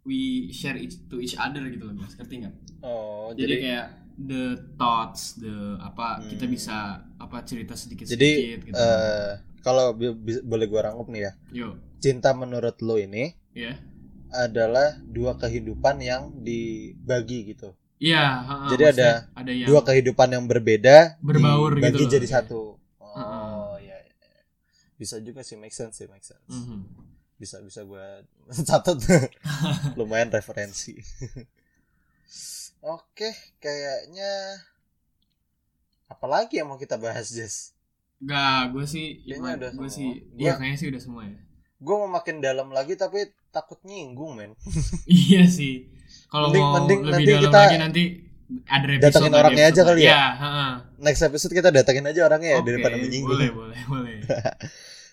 [0.05, 0.19] we
[0.51, 2.55] share it to each other gitu loh guys ngerti nggak?
[2.81, 4.45] Oh jadi, jadi kayak the
[4.77, 5.51] thoughts the
[5.81, 6.29] apa Hmm.
[6.31, 6.77] kita bisa
[7.19, 9.97] apa cerita sedikit jadi sedikit gitu eh kalau
[10.45, 11.33] boleh gue rangkup nih ya.
[11.51, 11.69] Yo.
[11.99, 13.81] Cinta menurut lo ini ya
[14.29, 17.73] adalah dua kehidupan yang dibagi gitu.
[17.97, 22.61] Iya Jadi maksudnya ada yang dua kehidupan yang berbeda Berbaur dibagi gitu loh, jadi satu.
[23.01, 23.81] Oh Mm-mm.
[23.81, 24.11] ya, ya.
[24.95, 26.45] bisa juga sih make sense sih make sense.
[26.51, 26.83] Mhm.
[27.35, 28.05] Bisa bisa gue
[28.68, 28.99] catat
[29.99, 30.95] lumayan referensi
[32.95, 33.28] oke
[33.59, 34.32] kayaknya
[36.07, 37.72] apalagi yang mau kita bahas Jess
[38.16, 41.37] Gak, gue sih, Kayaknya udah gue sih, Gua- iya kayaknya sih udah semua ya.
[41.76, 43.20] gue mau makin dalam lagi tapi
[43.51, 44.51] takut nyinggung men
[45.05, 45.93] iya sih.
[46.26, 48.03] Kalau mau mending lebih nanti dalam kita lagi nanti
[48.64, 50.16] ada episode datengin ada orangnya episode aja kali ya?
[50.32, 50.66] Ha-ha.
[50.97, 54.16] next episode kita datangin aja orangnya ya Oke, daripada menyinggung Boleh, boleh, boleh.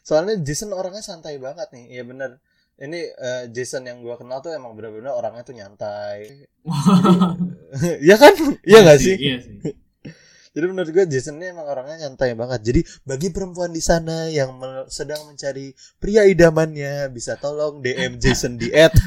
[0.01, 2.41] Soalnya Jason orangnya santai banget nih iya bener
[2.77, 6.49] ini eh, Jason yang gue kenal tuh emang bener-bener orangnya tuh nyantai
[8.03, 9.55] Iya kan iya nggak sih Iya sih.
[10.51, 12.59] Jadi menurut gue Jason ini emang orangnya nyantai banget.
[12.59, 18.59] Jadi bagi perempuan di sana yang me- sedang mencari pria idamannya bisa tolong DM Jason
[18.59, 18.91] di at.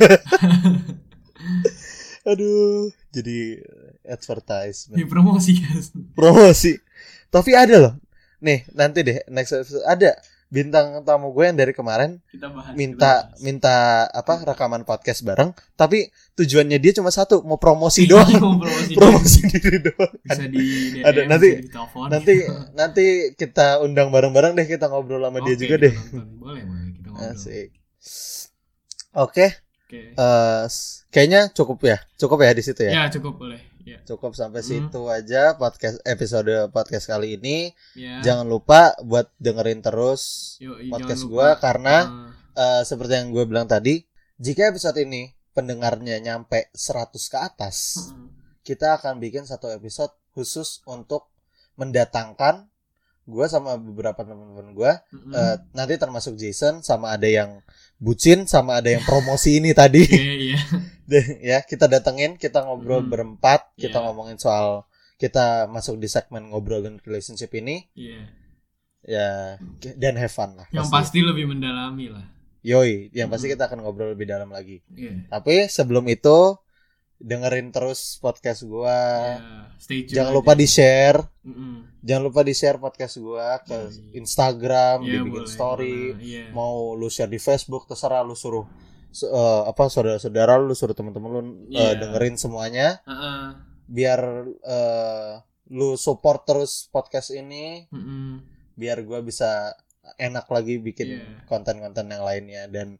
[2.25, 3.61] Aduh, jadi
[4.09, 5.93] advertisement Di promosi guys.
[6.17, 6.81] promosi.
[7.29, 7.95] Tapi ada loh.
[8.41, 10.17] Nih, nanti deh next episode ada
[10.55, 12.71] bintang tamu gue yang dari kemarin Kita bahas.
[12.73, 13.43] minta kita bahas.
[13.43, 13.77] minta
[14.09, 18.31] apa rekaman podcast bareng, tapi tujuannya dia cuma satu, mau promosi doang.
[18.33, 18.93] Mau promosi.
[18.99, 20.13] promosi diri doang.
[20.23, 20.63] Bisa di
[20.95, 22.07] DM, Ada, nanti- bisa di telepon.
[22.07, 22.35] nanti
[22.73, 26.27] nanti kita undang bareng-bareng deh kita ngobrol sama dia Oke, juga deh nonton.
[26.39, 27.35] Boleh, boleh kita ngobrol.
[27.35, 27.69] asik
[29.13, 29.47] oke
[29.85, 30.01] Oke.
[30.13, 30.65] eh,
[31.09, 33.61] kayaknya cukup ya cukup ya di situ ya Ya, cukup boleh.
[33.85, 34.01] Ya.
[34.03, 34.89] cukup sampai Hmm.
[34.89, 38.19] situ aja podcast episode podcast kali ini Ya.
[38.21, 41.61] jangan lupa buat dengerin terus Yoi, podcast lupa.
[41.61, 41.97] karena
[42.55, 44.01] Ah, eh, seperti yang gue bilang tadi
[44.35, 47.77] jika episode ini pendengarnya nyampe 100 ke atas
[48.09, 48.29] mm,
[48.63, 51.29] kita akan bikin satu episode khusus untuk
[51.79, 52.67] mendatangkan
[53.25, 57.61] gue sama beberapa teman-teman gue mm, Eh, nanti termasuk Jason sama ada yang
[57.97, 60.17] bucin sama ada yang promosi ini tadi Oke,
[60.47, 60.61] iya.
[61.05, 63.11] Deh, ya kita datengin kita ngobrol Hmm.
[63.11, 64.05] berempat kita Iya.
[64.05, 68.21] ngomongin soal kita masuk di segmen ngobrolin relationship ini Iya.
[69.03, 69.29] ya
[69.95, 72.25] dan have fun lah Yang pasti lebih mendalami lah.
[72.61, 73.55] yoi yang pasti Hmm.
[73.55, 75.29] kita akan ngobrol lebih dalam lagi Iya.
[75.29, 76.57] tapi sebelum itu
[77.17, 80.13] dengerin terus podcast gua Ya, stay tune.
[80.15, 80.37] jangan aja.
[80.37, 82.01] lupa di share Mm-mm.
[82.01, 84.19] jangan lupa di share podcast gua ke Yoi.
[84.19, 86.25] Instagram Iya, dibikin boleh, story boleh.
[86.25, 86.45] Iya.
[86.51, 88.67] mau lu share di Facebook terserah lu suruh
[89.17, 89.33] eh,
[89.65, 91.41] apa saudara-saudara lu suruh temen-temen lu
[91.71, 91.95] eh, Iya.
[91.97, 93.61] dengerin semuanya Ah-ah.
[93.85, 94.21] biar
[94.61, 95.33] eh,
[95.69, 98.43] lu support terus podcast ini Mm-mm.
[98.75, 99.73] biar gua bisa
[100.17, 101.25] enak lagi bikin Iya.
[101.45, 102.99] konten-konten yang lainnya dan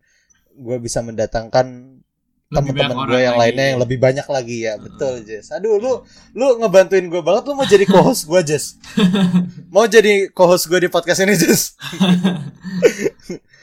[0.53, 1.99] gua bisa mendatangkan
[2.47, 3.43] teman-teman gue yang lagi.
[3.51, 4.85] lainnya yang lebih banyak lagi ya Heeh.
[4.87, 5.93] betul Jess aduh lu
[6.33, 8.79] lu ngebantuin gue banget lu mau jadi co-host gue Jess
[9.75, 11.75] mau jadi co-host gue di podcast ini Jess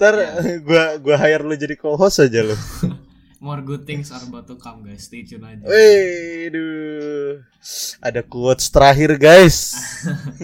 [0.00, 0.56] ntar Iya.
[0.66, 2.56] gue gua hire lu jadi co-host aja lu
[3.40, 5.08] More good things are about to come guys.
[5.08, 5.64] Stay tune aja.
[5.64, 7.40] Wih, duh.
[8.04, 9.72] Ada quotes terakhir, guys.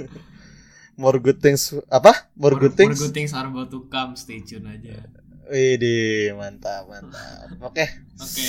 [0.97, 2.25] More good things apa?
[2.33, 2.97] More, good things.
[2.97, 4.17] More good things are about to come.
[4.17, 5.05] Stay tune aja.
[5.53, 7.53] Wih, mantap, mantap.
[7.61, 7.85] Oke.
[8.17, 8.49] Oke.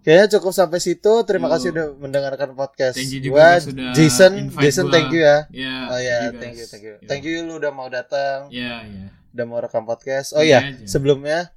[0.00, 1.12] Kayaknya cukup sampai situ.
[1.28, 1.52] Terima Yo.
[1.52, 3.60] kasih udah mendengarkan podcast Thank you gua.
[3.60, 4.92] juga sudah Jason, Jason gua.
[4.96, 5.36] thank you ya.
[5.52, 5.76] Ya.
[5.92, 6.40] Oh ya, guys.
[6.40, 6.94] thank you, thank you.
[6.96, 7.04] Yo.
[7.04, 9.12] Thank you lu udah mau datang, Ya, ya.
[9.30, 10.34] Udah mau rekam podcast.
[10.34, 11.50] Oh Iya ya, sebelumnya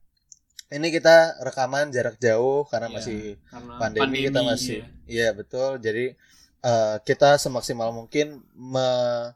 [0.69, 5.77] ini kita rekaman jarak jauh karena Iya, masih karena pandemi, kita masih iya betul.
[5.77, 6.17] Jadi
[6.59, 9.31] eh, kita semaksimal mungkin me-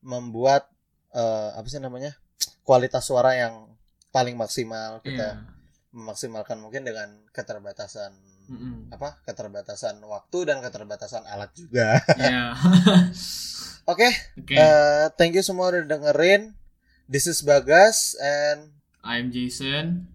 [0.00, 0.68] membuat
[1.10, 2.16] eh, apa sih namanya?
[2.62, 3.66] kualitas suara yang
[4.10, 5.04] paling maksimal Iya.
[5.04, 5.28] kita
[5.92, 8.12] memaksimalkan mungkin dengan keterbatasan
[8.42, 8.90] Mm-mm.
[8.90, 12.00] apa keterbatasan waktu dan keterbatasan alat juga.
[12.16, 12.52] Iya.
[13.92, 14.06] Oke,
[14.38, 14.54] Oke.
[14.54, 16.54] eh, thank you semua udah dengerin.
[17.08, 18.70] This is Bagas and
[19.04, 20.08] I'm Jason.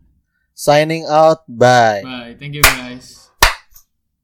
[0.54, 1.46] signing out.
[1.48, 2.02] Bye.
[2.04, 2.36] Bye.
[2.40, 3.26] Thank you guys.